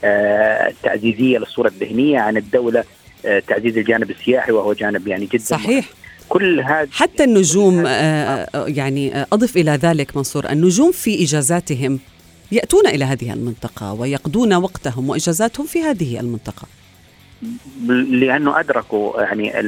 آه، 0.04 0.68
التعزيزية 0.68 1.38
للصورة 1.38 1.68
الذهنية 1.68 2.18
عن 2.18 2.36
الدولة 2.36 2.84
آه، 3.24 3.42
تعزيز 3.48 3.78
الجانب 3.78 4.10
السياحي 4.10 4.52
وهو 4.52 4.72
جانب 4.72 5.08
يعني 5.08 5.26
جدا 5.26 5.44
صحيح. 5.44 5.86
كل 6.28 6.60
هذا 6.60 6.88
حتى 6.92 7.24
النجوم 7.24 7.86
يعني 8.54 9.26
أضف 9.32 9.56
إلى 9.56 9.70
ذلك 9.70 10.16
منصور 10.16 10.50
النجوم 10.50 10.92
في 10.92 11.24
إجازاتهم 11.24 12.00
يأتون 12.52 12.86
إلى 12.86 13.04
هذه 13.04 13.32
المنطقة 13.32 13.92
ويقضون 13.92 14.54
وقتهم 14.54 15.10
وإجازاتهم 15.10 15.66
في 15.66 15.82
هذه 15.82 16.20
المنطقة. 16.20 16.68
لأنه 18.10 18.60
أدركوا 18.60 19.22
يعني 19.22 19.60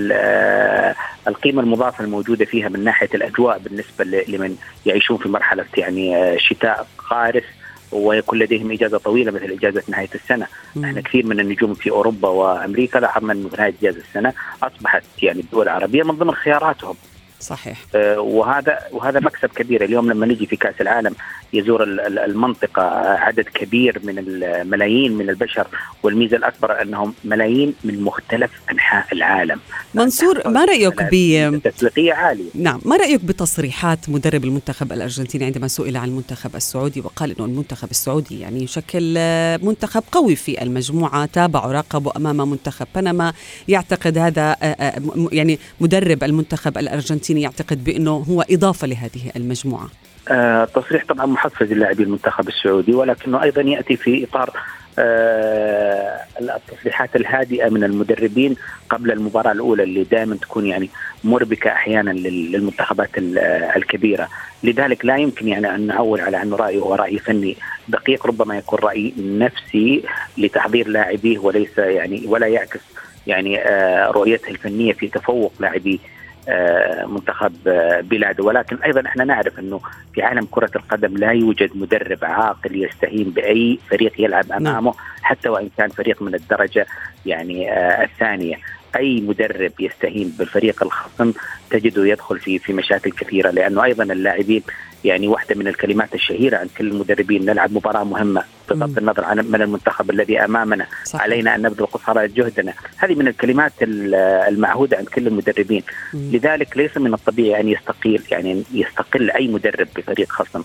القيمة 1.28 1.62
المضافة 1.62 2.04
الموجودة 2.04 2.44
فيها 2.44 2.68
من 2.68 2.84
ناحية 2.84 3.08
الأجواء 3.14 3.58
بالنسبة 3.58 4.04
لمن 4.04 4.56
يعيشون 4.86 5.16
في 5.16 5.28
مرحلة 5.28 5.64
يعني 5.76 6.34
شتاء 6.38 6.86
قارس 6.98 7.44
ويكون 7.92 8.38
لديهم 8.38 8.72
إجازة 8.72 8.98
طويلة 8.98 9.30
مثل 9.32 9.44
إجازة 9.44 9.82
نهاية 9.88 10.08
السنة، 10.14 10.46
مم. 10.76 10.84
إحنا 10.84 11.00
كثير 11.00 11.26
من 11.26 11.40
النجوم 11.40 11.74
في 11.74 11.90
أوروبا 11.90 12.28
وأمريكا 12.28 12.98
لاحظنا 12.98 13.32
إنه 13.32 13.50
نهاية 13.58 13.74
إجازة 13.82 13.98
السنة 13.98 14.32
أصبحت 14.62 15.02
يعني 15.22 15.40
الدول 15.40 15.62
العربية 15.64 16.02
من 16.02 16.14
ضمن 16.14 16.34
خياراتهم 16.34 16.94
صحيح. 17.40 17.78
آه، 17.94 18.20
وهذا 18.20 18.78
وهذا 18.92 19.20
مكسب 19.20 19.48
كبير. 19.48 19.84
اليوم 19.84 20.10
لما 20.12 20.26
نجي 20.26 20.46
في 20.46 20.56
كأس 20.56 20.80
العالم 20.80 21.14
يزور 21.52 21.82
المنطقة 22.08 22.82
عدد 23.08 23.44
كبير 23.54 24.00
من 24.04 24.18
الملايين 24.18 25.12
من 25.12 25.30
البشر 25.30 25.66
والميزة 26.02 26.36
الأكبر 26.36 26.82
أنهم 26.82 27.14
ملايين 27.24 27.74
من 27.84 28.02
مختلف 28.02 28.50
أنحاء 28.72 29.06
العالم. 29.12 29.60
منصور 29.94 30.48
ما 30.48 30.64
رأيك 30.64 31.02
ب 31.12 31.60
تسويقية 31.64 32.12
عالية. 32.12 32.50
نعم 32.54 32.80
ما 32.84 32.96
رأيك 32.96 33.24
بتصريحات 33.24 34.08
مدرب 34.08 34.44
المنتخب 34.44 34.92
الأرجنتيني 34.92 35.44
عندما 35.44 35.68
سئل 35.68 35.96
عن 35.96 36.08
المنتخب 36.08 36.56
السعودي 36.56 37.00
وقال 37.00 37.34
إنه 37.36 37.46
المنتخب 37.46 37.90
السعودي 37.90 38.40
يعني 38.40 38.62
يشكل 38.62 39.14
منتخب 39.62 40.02
قوي 40.12 40.36
في 40.36 40.62
المجموعة 40.62 41.26
تابع 41.26 41.66
وراقبوا 41.66 42.16
أمام 42.16 42.50
منتخب 42.50 42.86
بنما. 42.94 43.32
يعتقد 43.68 44.18
هذا 44.18 44.56
آه، 44.62 44.64
آه، 44.64 45.28
يعني 45.32 45.58
مدرب 45.80 46.24
المنتخب 46.24 46.78
الأرجنتيني 46.78 47.29
يعتقد 47.38 47.84
بأنه 47.84 48.10
هو 48.10 48.44
إضافة 48.50 48.86
لهذه 48.86 49.30
المجموعة. 49.36 49.88
آه 50.28 50.64
تصريح 50.64 51.04
طبعا 51.08 51.26
محفز 51.26 51.72
للاعبي 51.72 52.02
المنتخب 52.02 52.48
السعودي 52.48 52.94
ولكنه 52.94 53.42
أيضا 53.42 53.62
يأتي 53.62 53.96
في 53.96 54.24
إطار 54.24 54.50
آه 54.98 56.20
التصريحات 56.40 57.16
الهادئة 57.16 57.68
من 57.68 57.84
المدربين 57.84 58.56
قبل 58.90 59.10
المباراة 59.10 59.52
الأولى 59.52 59.82
اللي 59.82 60.04
دائما 60.04 60.36
تكون 60.36 60.66
يعني 60.66 60.90
مربكة 61.24 61.72
أحيانا 61.72 62.10
للمنتخبات 62.10 63.10
الكبيرة، 63.76 64.28
لذلك 64.62 65.04
لا 65.04 65.16
يمكن 65.16 65.48
يعني 65.48 65.74
أن 65.74 65.86
نعول 65.86 66.20
على 66.20 66.42
انه 66.42 66.56
رأيه 66.56 66.78
هو 66.78 66.94
رأي 66.94 67.18
فني 67.18 67.56
دقيق 67.88 68.26
ربما 68.26 68.58
يكون 68.58 68.78
رأي 68.78 69.12
نفسي 69.18 70.02
لتحضير 70.38 70.88
لاعبيه 70.88 71.38
وليس 71.38 71.78
يعني 71.78 72.22
ولا 72.26 72.46
يعكس 72.46 72.80
يعني 73.26 73.58
آه 73.58 74.10
رؤيته 74.10 74.48
الفنية 74.48 74.92
في 74.92 75.08
تفوق 75.08 75.52
لاعبي 75.60 76.00
آه، 76.04 76.19
منتخب 77.06 77.52
آه، 77.66 78.00
بلاده 78.00 78.44
ولكن 78.44 78.76
أيضا 78.76 79.00
إحنا 79.06 79.24
نعرف 79.24 79.58
إنه 79.58 79.80
في 80.14 80.22
عالم 80.22 80.46
كرة 80.50 80.70
القدم 80.76 81.16
لا 81.16 81.30
يوجد 81.30 81.70
مدرب 81.74 82.18
عاقل 82.22 82.84
يستهين 82.84 83.30
بأي 83.30 83.78
فريق 83.90 84.12
يلعب 84.18 84.48
نعم. 84.48 84.66
أمامه 84.66 84.94
حتى 85.22 85.48
وإن 85.48 85.70
كان 85.78 85.88
فريق 85.88 86.22
من 86.22 86.34
الدرجة 86.34 86.86
يعني 87.26 87.72
آه، 87.72 88.04
الثانية 88.04 88.56
أي 88.96 89.20
مدرب 89.20 89.72
يستهين 89.80 90.34
بالفريق 90.38 90.82
الخصم 90.82 91.32
تجده 91.70 92.06
يدخل 92.06 92.38
في 92.38 92.58
في 92.58 92.72
مشاكل 92.72 93.10
كثيرة 93.10 93.50
لأنه 93.50 93.84
أيضا 93.84 94.04
اللاعبين 94.04 94.62
يعني 95.04 95.28
واحدة 95.28 95.54
من 95.54 95.68
الكلمات 95.68 96.14
الشهيرة 96.14 96.56
عن 96.56 96.68
كل 96.78 96.86
المدربين. 96.86 97.44
نلعب 97.44 97.72
مباراة 97.72 98.04
مهمة 98.04 98.42
بغض 98.70 98.98
النظر 98.98 99.24
عن 99.24 99.38
من 99.38 99.62
المنتخب 99.62 100.10
الذي 100.10 100.44
أمامنا. 100.44 100.86
صحيح. 101.04 101.22
علينا 101.22 101.54
أن 101.54 101.62
نبذل 101.62 101.86
قصارى 101.86 102.28
جهدنا. 102.28 102.72
هذه 102.96 103.14
من 103.14 103.28
الكلمات 103.28 103.72
المعهودة 103.82 104.96
عند 104.96 105.08
كل 105.08 105.26
المدربين. 105.26 105.82
مم. 106.14 106.30
لذلك 106.32 106.76
ليس 106.76 106.96
من 106.96 107.14
الطبيعي 107.14 107.60
أن 107.60 107.68
يستقيل 107.68 108.22
يعني 108.30 108.64
يستقل 108.72 109.30
أي 109.30 109.48
مدرب 109.48 109.88
بفريق 109.96 110.32
خصم. 110.32 110.62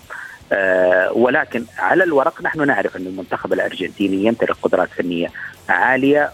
آه 0.52 1.12
ولكن 1.12 1.64
على 1.78 2.04
الورق 2.04 2.42
نحن 2.42 2.66
نعرف 2.66 2.96
أن 2.96 3.06
المنتخب 3.06 3.52
الأرجنتيني 3.52 4.24
يمتلك 4.24 4.56
قدرات 4.62 4.88
فنية 4.88 5.28
عالية 5.68 6.30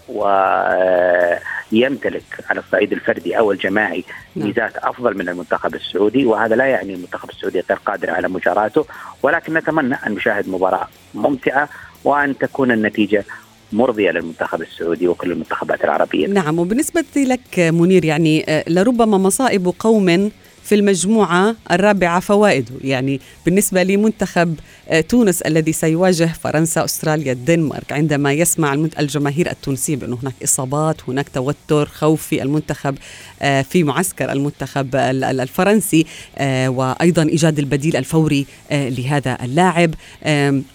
ويمتلك 1.73 2.23
على 2.49 2.59
الصعيد 2.59 2.93
الفردي 2.93 3.37
أو 3.37 3.51
الجماعي 3.51 4.03
نعم. 4.35 4.47
ميزات 4.47 4.77
أفضل 4.77 5.17
من 5.17 5.29
المنتخب 5.29 5.75
السعودي 5.75 6.25
وهذا 6.25 6.55
لا 6.55 6.65
يعني 6.65 6.93
المنتخب 6.93 7.29
السعودي 7.29 7.59
غير 7.69 7.79
قادر 7.85 8.09
على 8.09 8.27
مجاراته 8.27 8.85
ولكن 9.23 9.53
نتمنى 9.53 9.95
أن 10.07 10.11
نشاهد 10.11 10.49
مباراة 10.49 10.87
ممتعة 11.13 11.69
وأن 12.03 12.37
تكون 12.37 12.71
النتيجة 12.71 13.25
مرضية 13.71 14.11
للمنتخب 14.11 14.61
السعودي 14.61 15.07
وكل 15.07 15.31
المنتخبات 15.31 15.83
العربية. 15.83 16.27
نعم 16.27 16.59
وبالنسبه 16.59 17.03
لك 17.17 17.59
منير 17.59 18.05
يعني 18.05 18.45
آه، 18.49 18.63
لربما 18.67 19.17
مصائب 19.17 19.73
قوم 19.79 20.31
في 20.63 20.75
المجموعة 20.75 21.55
الرابعة 21.71 22.19
فوائده. 22.19 22.73
يعني 22.81 23.19
بالنسبة 23.45 23.83
لمنتخب 23.83 24.55
آه، 24.89 25.01
تونس 25.01 25.41
الذي 25.41 25.73
سيواجه 25.73 26.25
فرنسا 26.43 26.85
أستراليا 26.85 27.31
الدنمارك 27.31 27.91
عندما 27.91 28.33
يسمع 28.33 28.73
الجماهير 28.73 29.51
التونسية 29.51 29.95
بأنه 29.95 30.17
هناك 30.23 30.33
إصابات 30.43 30.97
هناك 31.07 31.29
توتر 31.29 31.85
خوف 31.85 32.27
في 32.27 32.43
المنتخب 32.43 32.97
آه، 33.41 33.61
في 33.61 33.83
معسكر 33.83 34.31
المنتخب 34.31 34.95
الفرنسي 34.95 36.05
آه، 36.37 36.69
وأيضا 36.69 37.23
إيجاد 37.23 37.59
البديل 37.59 37.95
الفوري 37.95 38.45
لهذا 38.71 39.37
اللاعب. 39.43 39.93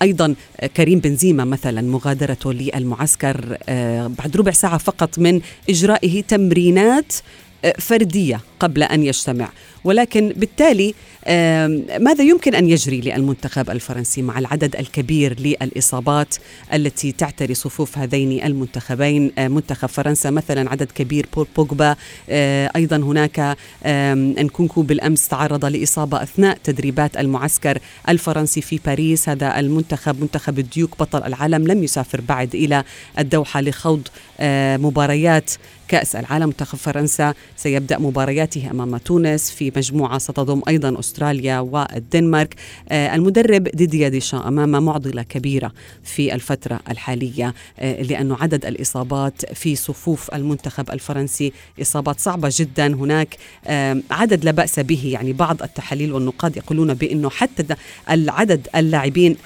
أيضا 0.02 0.34
كريم 0.76 0.98
بنزيما 0.98 1.44
مثلا 1.44 1.82
مغادرته 1.82 2.52
للمعسكر 2.52 3.56
بعد 4.18 4.36
ربع 4.36 4.52
ساعة 4.52 4.78
فقط 4.78 5.18
من 5.18 5.40
إجرائه 5.70 6.22
تمرينات 6.22 7.12
فردية 7.78 8.40
قبل 8.60 8.82
أن 8.82 9.02
يجتمع. 9.02 9.48
ولكن 9.88 10.32
بالتالي 10.36 10.94
ماذا 12.00 12.24
يمكن 12.24 12.54
أن 12.54 12.68
يجري 12.68 13.00
للمنتخب 13.00 13.70
الفرنسي 13.70 14.22
مع 14.22 14.38
العدد 14.38 14.76
الكبير 14.76 15.40
للإصابات 15.40 16.34
التي 16.74 17.12
تعتري 17.12 17.54
صفوف 17.54 17.98
هذين 17.98 18.44
المنتخبين؟ 18.44 19.32
منتخب 19.38 19.88
فرنسا 19.88 20.30
مثلا 20.30 20.70
عدد 20.70 20.92
كبير 20.92 21.26
بول 21.36 21.46
بوجبا 21.56 21.96
أيضا 22.76 22.96
هناك 22.96 23.56
انكونكو 23.86 24.82
بالأمس 24.82 25.28
تعرض 25.28 25.64
لإصابة 25.64 26.22
أثناء 26.22 26.58
تدريبات 26.64 27.16
المعسكر 27.16 27.78
الفرنسي 28.08 28.60
في 28.60 28.80
باريس. 28.86 29.28
هذا 29.28 29.60
المنتخب 29.60 30.20
منتخب 30.20 30.58
الديوك 30.58 30.98
بطل 31.00 31.22
العالم 31.22 31.66
لم 31.66 31.84
يسافر 31.84 32.20
بعد 32.20 32.54
إلى 32.54 32.84
الدوحة 33.18 33.60
لخوض 33.60 34.08
مباريات 34.78 35.50
كأس 35.88 36.16
العالم. 36.16 36.46
منتخب 36.46 36.78
فرنسا 36.78 37.34
سيبدأ 37.56 37.98
مبارياته 37.98 38.70
أمام 38.70 38.96
تونس 38.96 39.50
في 39.50 39.72
مجموعة 39.76 40.18
ستضم 40.18 40.62
أيضا 40.68 40.98
أستراليا 40.98 41.60
والدنمارك. 41.60 42.54
آه، 42.88 43.14
المدرب 43.14 43.62
ديدييه 43.62 44.08
ديشان 44.08 44.38
أمام 44.38 44.84
معضلة 44.84 45.22
كبيرة 45.22 45.72
في 46.04 46.34
الفترة 46.34 46.80
الحالية 46.90 47.54
آه، 47.78 48.02
لأنه 48.02 48.36
عدد 48.40 48.66
الإصابات 48.66 49.54
في 49.54 49.76
صفوف 49.76 50.34
المنتخب 50.34 50.90
الفرنسي 50.90 51.52
إصابات 51.82 52.20
صعبة 52.20 52.50
جدا. 52.52 52.86
هناك 52.94 53.36
عدد 54.10 54.44
لا 54.44 54.50
بأس 54.50 54.80
به 54.80 55.10
يعني 55.12 55.32
بعض 55.32 55.62
التحاليل 55.62 56.12
والنقاد 56.12 56.56
يقولون 56.56 56.94
بأنه 56.94 57.30
حتى 57.30 57.76
العدد 58.10 58.68
اللاعبين 58.76 59.36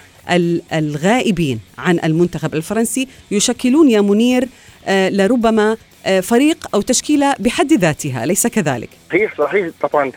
الغائبين 0.73 1.61
عن 1.79 1.99
المنتخب 2.05 2.55
الفرنسي 2.55 3.09
يشكلون 3.31 3.91
يا 3.91 4.01
منير 4.01 4.49
آه، 4.87 5.09
لربما 5.09 5.77
آه، 6.07 6.21
فريق 6.21 6.69
أو 6.75 6.81
تشكيلة 6.81 7.35
بحد 7.39 7.73
ذاتها 7.73 8.25
اليس 8.25 8.47
كذلك؟ 8.47 8.89
صحيح 9.13 9.35
صحيح. 9.39 9.71
طبعا 9.81 10.13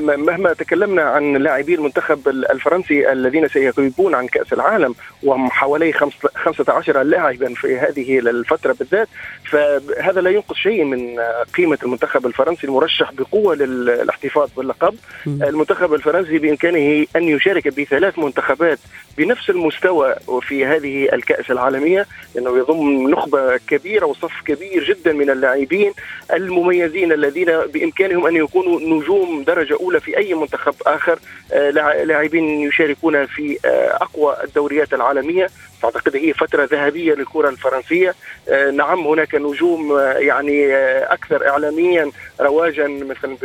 مهما 0.00 0.52
تكلمنا 0.52 1.02
عن 1.02 1.36
لاعبي 1.36 1.74
المنتخب 1.74 2.28
الفرنسي 2.28 3.12
الذين 3.12 3.48
سيغيبون 3.48 4.14
عن 4.14 4.26
كأس 4.26 4.52
العالم 4.52 4.94
وهم 5.22 5.50
حوالي 5.50 5.92
15 6.34 7.02
لاعبا 7.02 7.54
في 7.54 7.78
هذه 7.78 8.18
الفترة 8.18 8.76
بالذات 8.78 9.08
فهذا 9.50 10.20
لا 10.20 10.30
ينقص 10.30 10.56
شيء 10.56 10.84
من 10.84 11.20
قيمة 11.56 11.78
المنتخب 11.82 12.26
الفرنسي 12.26 12.66
المرشح 12.66 13.12
بقوة 13.12 13.54
للاحتفاظ 13.54 14.48
باللقب. 14.56 14.94
المنتخب 15.26 15.94
الفرنسي 15.94 16.38
بإمكانه 16.38 17.06
أن 17.16 17.22
يشارك 17.22 17.68
بثلاث 17.68 18.18
منتخبات 18.18 18.78
بنفس 19.18 19.50
المستوى 19.50 20.14
في 20.40 20.66
هذه 20.66 21.08
الكأس 21.12 21.50
العالمية 21.50 22.06
لأنه 22.34 22.58
يضم 22.58 23.10
نخبة 23.10 23.56
كبيرة 23.56 24.06
وصف 24.06 24.32
كبير 24.46 24.84
جدا 24.84 25.12
من 25.12 25.30
اللاعبين 25.30 25.92
المميزين 26.34 27.12
الذين 27.12 27.46
بإمكانهم 27.74 28.26
أن 28.32 28.36
يكونوا 28.36 28.80
نجوم 28.80 29.42
درجة 29.42 29.76
أولى 29.80 30.00
في 30.00 30.16
أي 30.16 30.34
منتخب 30.34 30.74
آخر 30.86 31.18
آه، 31.52 31.70
لاعبين 32.04 32.44
يشاركون 32.44 33.26
في 33.26 33.58
آه، 33.64 33.96
أقوى 34.02 34.36
الدوريات 34.44 34.94
العالمية. 34.94 35.50
أعتقد 35.84 36.16
هي 36.16 36.32
فترة 36.32 36.68
ذهبية 36.72 37.14
للكرة 37.14 37.48
الفرنسية. 37.48 38.14
آه، 38.48 38.70
نعم 38.70 39.06
هناك 39.06 39.34
نجوم 39.34 39.98
يعني 39.98 40.74
أكثر 41.04 41.48
اعلاميا 41.48 42.10
رواجا 42.40 42.86
مثلا 42.88 43.36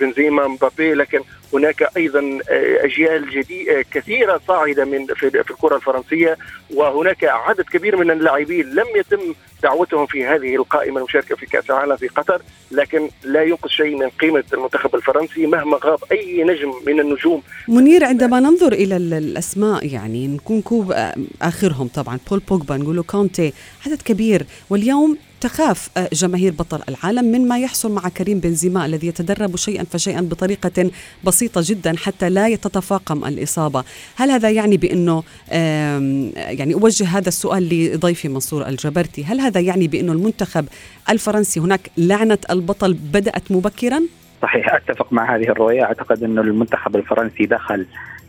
بنزيما 0.00 0.46
مبابي 0.48 0.94
لكن 0.94 1.20
هناك 1.52 1.88
أيضا 1.96 2.38
أجيال 2.84 3.30
جديدة 3.30 3.84
كثيرة 3.92 4.40
صاعدة 4.48 4.84
من 4.84 5.06
في 5.06 5.50
الكرة 5.50 5.76
الفرنسية 5.76 6.36
وهناك 6.74 7.24
عدد 7.24 7.64
كبير 7.64 7.96
من 7.96 8.10
اللاعبين 8.10 8.66
لم 8.70 8.86
يتم 8.96 9.34
دعوتهم 9.62 10.06
في 10.06 10.24
هذه 10.26 10.56
القائمة 10.56 10.98
المشاركة 10.98 11.36
في 11.36 11.46
كأس 11.46 11.70
العالم 11.70 11.96
في 11.96 12.08
قطر 12.08 12.42
لكن 12.70 13.10
لا 13.24 13.42
ينقص 13.42 13.70
شيء 13.70 13.96
من 13.96 14.08
قيمة 14.08 14.44
المنتخب 14.52 14.94
الفرنسي 14.94 15.46
مهما 15.46 15.78
غاب 15.84 15.98
أي 16.12 16.44
نجم 16.44 16.72
من 16.86 17.00
النجوم. 17.00 17.42
منير 17.68 18.04
عندما 18.04 18.40
ننظر 18.40 18.72
إلى 18.72 18.96
الأسماء 18.96 19.86
يعني 19.86 20.26
نكون 20.28 20.62
كوب 20.62 20.94
اخرهم 21.68 21.88
طبعا. 21.88 22.18
بول 22.30 22.42
بوجبا 22.48 22.76
نقول 22.76 23.02
كونتي 23.02 23.52
عدد 23.86 24.02
كبير. 24.02 24.46
واليوم 24.70 25.18
تخاف 25.40 25.88
آه، 25.96 26.08
جماهير 26.12 26.52
بطل 26.52 26.80
العالم 26.88 27.24
من 27.24 27.48
ما 27.48 27.58
يحصل 27.58 27.92
مع 27.92 28.08
كريم 28.08 28.40
بنزيما 28.40 28.86
الذي 28.86 29.06
يتدرب 29.06 29.56
شيئا 29.56 29.84
فشيئا 29.84 30.20
بطريقة 30.20 30.90
بسيطة 31.24 31.60
جدا 31.64 31.96
حتى 31.96 32.30
لا 32.30 32.56
تتفاقم 32.56 33.24
الإصابة. 33.24 33.84
هل 34.16 34.30
هذا 34.30 34.50
يعني 34.50 34.76
بأنه 34.76 35.22
يعني 36.36 36.74
أوجه 36.74 37.04
هذا 37.04 37.28
السؤال 37.28 37.68
لضيفي 37.94 38.28
منصور 38.28 38.68
الجبرتي 38.68 39.24
هل 39.24 39.40
هذا 39.40 39.60
يعني 39.60 39.88
بأنه 39.88 40.12
المنتخب 40.12 40.66
الفرنسي 41.10 41.60
هناك 41.60 41.90
لعنة 41.96 42.38
البطل 42.50 42.94
بدأت 42.94 43.52
مبكرا؟ 43.52 44.00
صحيح 44.42 44.74
أتفق 44.74 45.12
مع 45.12 45.36
هذه 45.36 45.48
الرؤية. 45.48 45.82
أعتقد 45.82 46.22
أنه 46.22 46.40
المنتخب 46.40 46.96
الفرنسي 46.96 47.46
دخل 47.46 47.86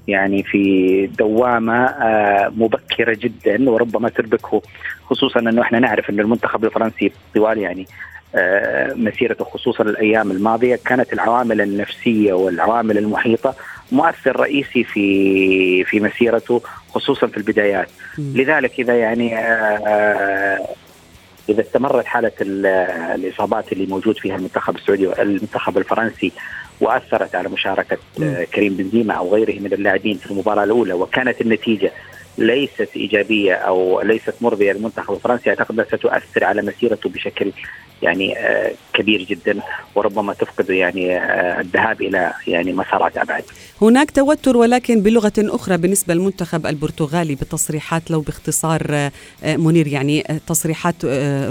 يعني 0.09 0.43
في 0.43 1.07
دوامة 1.07 1.85
آه، 1.85 2.51
مبكرة 2.57 3.17
جدا 3.19 3.69
وربما 3.69 4.09
تربكه 4.09 4.61
خصوصا 5.05 5.39
إنه 5.39 5.61
إحنا 5.61 5.79
نعرف 5.79 6.09
إنه 6.09 6.21
المنتخب 6.21 6.65
الفرنسي 6.65 7.11
طوال 7.35 7.57
يعني 7.57 7.87
آه، 8.35 8.93
مسيرته 8.93 9.45
خصوصا 9.45 9.83
الأيام 9.83 10.31
الماضية 10.31 10.79
كانت 10.85 11.13
العوامل 11.13 11.61
النفسية 11.61 12.33
والعوامل 12.33 12.97
المحيطة 12.97 13.55
مؤثر 13.91 14.39
رئيسي 14.39 14.83
في 14.83 15.83
في 15.83 15.99
مسيرته 15.99 16.61
خصوصا 16.89 17.27
في 17.27 17.37
البدايات. 17.37 17.87
لذلك 18.17 18.79
إذا 18.79 18.97
يعني 18.97 19.37
آه، 19.37 20.59
إذا 21.49 21.61
استمرت 21.61 22.05
حالة 22.05 22.31
الإصابات 22.41 23.71
اللي 23.73 23.85
موجود 23.85 24.17
فيها 24.17 24.35
المنتخب 24.35 24.75
السعودي 24.75 25.07
والمنتخب 25.07 25.77
الفرنسي 25.77 26.31
وأثرت 26.81 27.35
على 27.35 27.49
مشاركة 27.49 27.97
كريم 28.53 28.73
بنزيما 28.73 29.13
أو 29.13 29.33
غيره 29.33 29.59
من 29.59 29.73
اللاعبين 29.73 30.17
في 30.17 30.31
المباراة 30.31 30.63
الأولى 30.63 30.93
وكانت 30.93 31.41
النتيجة 31.41 31.91
ليست 32.39 32.89
إيجابية 32.95 33.53
أو 33.53 34.01
ليست 34.01 34.33
مرضية 34.41 34.71
للمنتخب 34.71 35.13
الفرنسي 35.13 35.49
أعتقد 35.49 35.85
ستؤثر 35.87 36.43
على 36.43 36.61
مسيرته 36.61 37.09
بشكل 37.09 37.51
يعني 38.01 38.37
آه، 38.37 38.71
كبير 38.93 39.23
جدا 39.23 39.59
وربما 39.95 40.33
تفقد 40.33 40.69
يعني 40.69 41.17
آه، 41.17 41.61
الذهاب 41.61 42.01
إلى 42.01 42.33
يعني 42.47 42.73
مسارات 42.73 43.17
أبعد. 43.17 43.43
هناك 43.81 44.11
توتر 44.11 44.57
ولكن 44.57 45.01
بلغة 45.01 45.33
أخرى 45.37 45.77
بالنسبة 45.77 46.13
للمنتخب 46.13 46.65
البرتغالي 46.65 47.35
بتصريحات 47.35 48.11
لو 48.11 48.21
باختصار 48.21 48.81
آه، 48.91 49.11
منير 49.43 49.87
يعني 49.87 50.23
تصريحات 50.47 51.05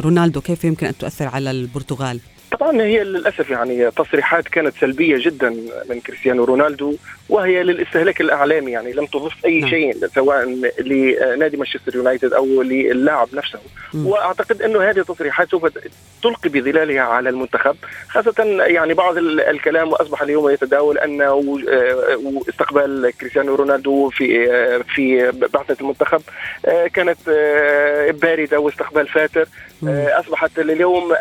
رونالدو 0.04 0.40
كيف 0.40 0.64
يمكن 0.64 0.86
أن 0.86 0.98
تؤثر 0.98 1.28
على 1.28 1.50
البرتغال؟ 1.50 2.20
طبعا 2.50 2.82
هي 2.82 3.04
للأسف 3.04 3.50
يعني 3.50 3.90
تصريحات 3.90 4.48
كانت 4.48 4.74
سلبية 4.80 5.16
جدا 5.18 5.50
من 5.90 6.00
كريستيانو 6.00 6.44
رونالدو 6.44 6.96
وهي 7.28 7.62
للاستهلاك 7.62 8.20
الإعلامي 8.20 8.70
يعني 8.70 8.92
لم 8.92 9.06
تضف 9.06 9.44
أي 9.44 9.61
نعم. 9.61 9.70
شيء 9.70 10.06
سواء 10.06 10.44
لنادي 10.80 11.56
مانشستر 11.56 11.96
يونايتد 11.96 12.32
أو 12.32 12.62
للاعب 12.62 13.28
نفسه. 13.32 13.58
وأعتقد 13.94 14.62
انه 14.62 14.90
هذه 14.90 14.98
التصريحات 14.98 15.50
سوف 15.50 15.66
تلقي 16.22 16.48
بظلالها 16.48 17.00
على 17.00 17.28
المنتخب 17.28 17.76
خاصة 18.08 18.44
يعني 18.66 18.94
بعض 18.94 19.18
الكلام 19.18 19.88
وأصبح 19.88 20.22
اليوم 20.22 20.50
يتداول 20.50 20.98
انه 20.98 21.58
آه، 21.68 22.42
استقبال 22.48 23.12
كريستيانو 23.20 23.54
رونالدو 23.54 24.08
في 24.08 24.52
آه، 24.52 24.78
في 24.94 25.32
بعثة 25.52 25.76
المنتخب 25.80 26.22
آه، 26.66 26.87
كانت 26.87 27.18
باردة 28.22 28.61
واستقبال 28.61 29.08
فاتر 29.08 29.48
أصبحت 30.20 30.58
اليوم 30.58 31.14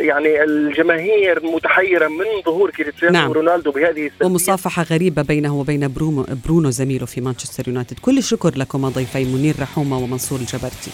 يعني 0.00 0.44
الجماهير 0.68 1.46
متحيرة 1.46 2.08
من 2.08 2.42
ظهور 2.46 2.70
كريستيانو 2.70 3.12
نعم. 3.12 3.32
رونالدو 3.32 3.70
بهذه 3.70 4.10
ومصافحة 4.22 4.82
غريبة 4.82 5.22
بينه 5.22 5.60
وبين 5.60 5.92
برونو, 5.92 6.26
برونو 6.44 6.70
زميله 6.70 7.06
في 7.06 7.20
مانشستر 7.20 7.68
يونايتد. 7.68 7.98
كل 7.98 8.18
الشكر 8.18 8.58
لكم 8.58 8.88
ضيفي 8.88 9.24
منير 9.24 9.54
رحومة 9.60 9.98
ومنصور 9.98 10.38
الجبرتي. 10.38 10.90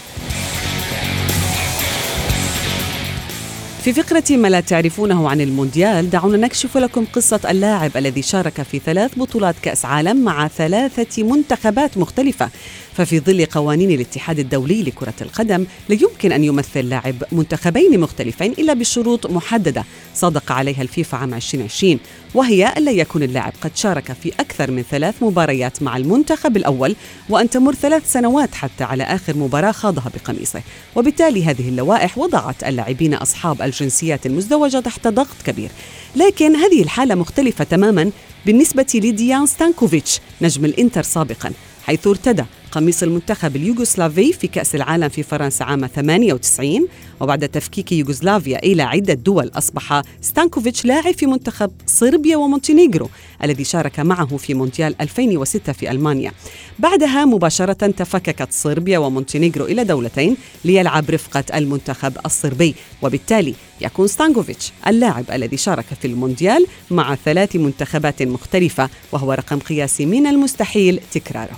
في 3.83 3.93
فقرة 3.93 4.37
ما 4.37 4.49
لا 4.49 4.61
تعرفونه 4.61 5.29
عن 5.29 5.41
المونديال 5.41 6.11
دعونا 6.11 6.37
نكشف 6.37 6.77
لكم 6.77 7.05
قصة 7.05 7.41
اللاعب 7.51 7.97
الذي 7.97 8.23
شارك 8.23 8.63
في 8.63 8.79
ثلاث 8.79 9.19
بطولات 9.19 9.55
كأس 9.63 9.85
عالم 9.85 10.25
مع 10.25 10.49
ثلاثة 10.49 11.23
منتخبات 11.23 11.99
مختلفة. 11.99 12.51
ففي 12.97 13.21
ظل 13.21 13.47
قوانين 13.47 13.91
الاتحاد 13.91 14.39
الدولي 14.39 14.83
لكرة 14.83 15.15
القدم 15.21 15.67
لا 15.89 15.99
يمكن 16.03 16.33
أن 16.33 16.45
يمثل 16.45 16.89
لاعب 16.89 17.15
منتخبين 17.33 18.01
مختلفين 18.01 18.53
إلا 18.53 18.75
بشروط 18.75 19.27
محددة 19.27 19.85
صادق 20.15 20.53
عليها 20.53 20.83
الفيفا 20.83 21.19
عام 21.19 21.35
2020 21.35 21.99
وهي 22.35 22.73
ألا 22.77 22.93
يكون 22.93 23.23
اللاعب 23.23 23.53
قد 23.61 23.77
شارك 23.77 24.13
في 24.13 24.33
أكثر 24.41 24.71
من 24.71 24.83
ثلاث 24.91 25.15
مباريات 25.23 25.83
مع 25.83 25.97
المنتخب 25.97 26.57
الأول 26.57 26.97
وأن 27.29 27.51
تمر 27.51 27.75
ثلاث 27.75 28.13
سنوات 28.13 28.55
حتى 28.55 28.85
على 28.85 29.03
آخر 29.03 29.37
مباراة 29.37 29.73
خاضها 29.73 30.11
بقميصه. 30.15 30.63
وبالتالي 30.97 31.45
هذه 31.45 31.69
اللوائح 31.69 32.19
وضعت 32.19 32.65
اللاعبين 32.65 33.15
أصحاب 33.15 33.63
الجنسيات 33.63 34.27
المزدوجة 34.27 34.81
تحت 34.81 35.09
ضغط 35.09 35.37
كبير. 35.47 35.71
لكن 36.17 36.57
هذه 36.57 36.83
الحالة 36.83 37.15
مختلفة 37.15 37.65
تماما 37.65 38.11
بالنسبة 38.47 38.87
لديان 38.95 39.47
ستانكوفيتش 39.47 40.21
نجم 40.43 40.65
الإنتر 40.65 41.03
سابقا 41.03 41.53
حيث 41.87 42.07
ارتدى 42.07 42.45
قميص 42.73 43.03
المنتخب 43.03 43.57
اليوغوسلافي 43.57 44.33
في 44.33 44.47
كأس 44.47 44.75
العالم 44.75 45.09
في 45.09 45.23
فرنسا 45.23 45.65
عام 45.65 45.87
98 45.87 46.89
وبعد 47.21 47.49
تفكيك 47.49 47.93
يوغوسلافيا 47.93 48.59
إلى 48.59 48.83
عدة 48.83 49.15
دول 49.15 49.51
أصبح 49.55 50.03
ستانكوفيتش 50.21 50.85
لاعب 50.85 51.15
في 51.15 51.27
منتخب 51.27 51.71
صربيا 51.87 52.37
ومونتينيغرو 52.37 53.09
الذي 53.45 53.65
شارك 53.65 54.01
معه 54.01 54.37
في 54.37 54.55
مونديال 54.55 55.03
2006 55.03 55.73
في 55.73 55.91
ألمانيا. 55.91 56.33
بعدها 56.79 57.25
مباشرة 57.25 57.73
تفككت 57.73 58.53
صربيا 58.53 58.99
ومونتينيغرو 58.99 59.65
إلى 59.65 59.85
دولتين 59.85 60.37
ليلعب 60.65 61.11
رفقة 61.11 61.45
المنتخب 61.55 62.13
الصربي 62.27 62.75
وبالتالي 63.03 63.55
يكون 63.81 64.07
ستانكوفيتش 64.07 64.73
اللاعب 64.87 65.25
الذي 65.33 65.57
شارك 65.57 65.87
في 66.01 66.07
المونديال 66.07 66.67
مع 66.91 67.15
ثلاث 67.15 67.57
منتخبات 67.57 68.23
مختلفة 68.23 68.89
وهو 69.13 69.33
رقم 69.33 69.59
قياسي 69.59 70.07
من 70.07 70.27
المستحيل 70.27 71.01
تكراره. 71.13 71.57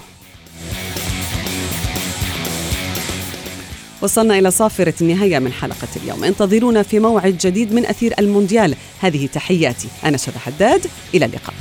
وصلنا 4.04 4.38
إلى 4.38 4.50
صافرة 4.50 4.94
النهاية 5.00 5.38
من 5.38 5.52
حلقة 5.52 5.88
اليوم. 6.02 6.24
انتظرونا 6.24 6.82
في 6.82 6.98
موعد 6.98 7.38
جديد 7.38 7.72
من 7.72 7.86
أثير 7.86 8.14
المونديال. 8.18 8.74
هذه 9.00 9.26
تحياتي. 9.26 9.88
أنا 10.04 10.16
شذى 10.16 10.38
حداد. 10.38 10.86
إلى 11.14 11.24
اللقاء. 11.24 11.54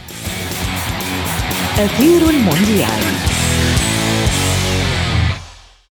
أثير 1.80 2.30
المونديال. 2.30 3.43